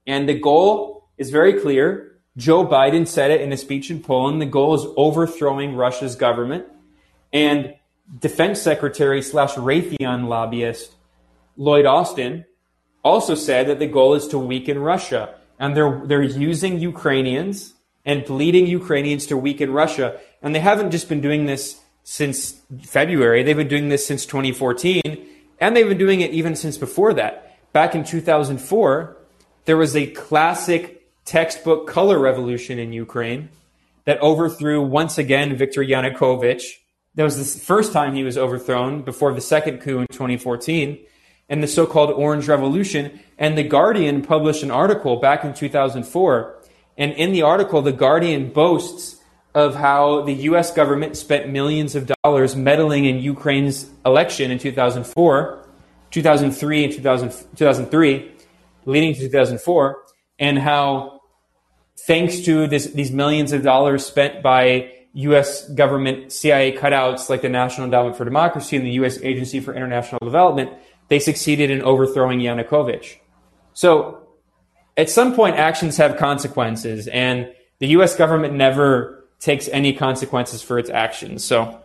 [0.07, 2.17] And the goal is very clear.
[2.35, 4.41] Joe Biden said it in a speech in Poland.
[4.41, 6.65] The goal is overthrowing Russia's government.
[7.31, 7.75] And
[8.19, 10.93] Defense Secretary slash Raytheon lobbyist
[11.55, 12.45] Lloyd Austin
[13.03, 15.35] also said that the goal is to weaken Russia.
[15.59, 17.73] And they're, they're using Ukrainians
[18.05, 20.19] and bleeding Ukrainians to weaken Russia.
[20.41, 23.43] And they haven't just been doing this since February.
[23.43, 25.27] They've been doing this since 2014.
[25.59, 27.57] And they've been doing it even since before that.
[27.71, 29.17] Back in 2004,
[29.65, 33.49] there was a classic textbook color revolution in Ukraine
[34.05, 36.63] that overthrew once again Viktor Yanukovych
[37.15, 40.99] that was the first time he was overthrown before the second coup in 2014
[41.49, 43.19] and the so-called Orange Revolution.
[43.37, 46.55] And The Guardian published an article back in 2004.
[46.97, 49.17] And in the article, The Guardian boasts
[49.55, 50.73] of how the U.S.
[50.73, 55.67] government spent millions of dollars meddling in Ukraine's election in 2004,
[56.11, 58.31] 2003, and 2000, 2003,
[58.85, 60.03] leading to 2004,
[60.39, 61.21] and how
[62.07, 65.69] thanks to this, these millions of dollars spent by U.S.
[65.69, 69.19] government CIA cutouts like the National Endowment for Democracy and the U.S.
[69.21, 70.71] Agency for International Development,
[71.09, 73.17] they succeeded in overthrowing Yanukovych.
[73.73, 74.27] So
[74.97, 78.15] at some point, actions have consequences, and the U.S.
[78.15, 81.43] government never takes any consequences for its actions.
[81.43, 81.81] So,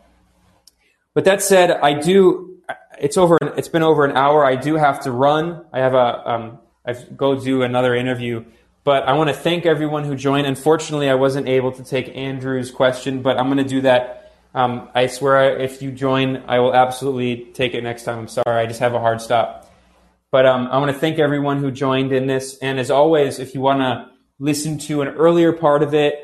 [1.14, 2.61] but that said, I do.
[3.00, 3.38] It's over.
[3.56, 4.44] It's been over an hour.
[4.44, 5.64] I do have to run.
[5.72, 6.30] I have a.
[6.30, 8.44] Um, I go do another interview
[8.88, 10.46] but I want to thank everyone who joined.
[10.46, 14.32] Unfortunately, I wasn't able to take Andrew's question, but I'm going to do that.
[14.54, 18.20] Um, I swear, if you join, I will absolutely take it next time.
[18.20, 19.70] I'm sorry, I just have a hard stop.
[20.30, 22.56] But um, I want to thank everyone who joined in this.
[22.62, 26.14] And as always, if you want to listen to an earlier part of it,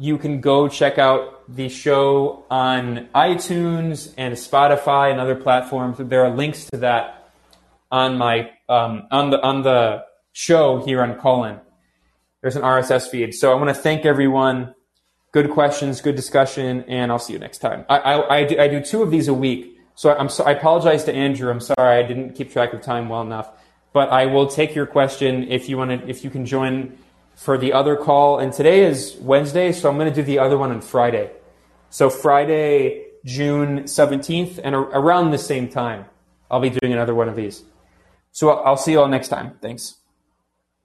[0.00, 5.98] you can go check out the show on iTunes and Spotify and other platforms.
[5.98, 7.30] There are links to that
[7.90, 11.60] on my um, on the on the show here on Callin
[12.40, 13.34] there's an RSS feed.
[13.34, 14.74] So I want to thank everyone.
[15.32, 17.84] Good questions, good discussion, and I'll see you next time.
[17.88, 19.78] I, I, I, do, I do two of these a week.
[19.94, 21.50] So I'm so, I apologize to Andrew.
[21.50, 23.50] I'm sorry I didn't keep track of time well enough.
[23.92, 26.96] But I will take your question if you want to, if you can join
[27.40, 28.38] for the other call.
[28.38, 31.30] And today is Wednesday, so I'm going to do the other one on Friday.
[31.88, 36.04] So Friday, June 17th, and around the same time,
[36.50, 37.64] I'll be doing another one of these.
[38.30, 39.56] So I'll see you all next time.
[39.62, 39.99] Thanks.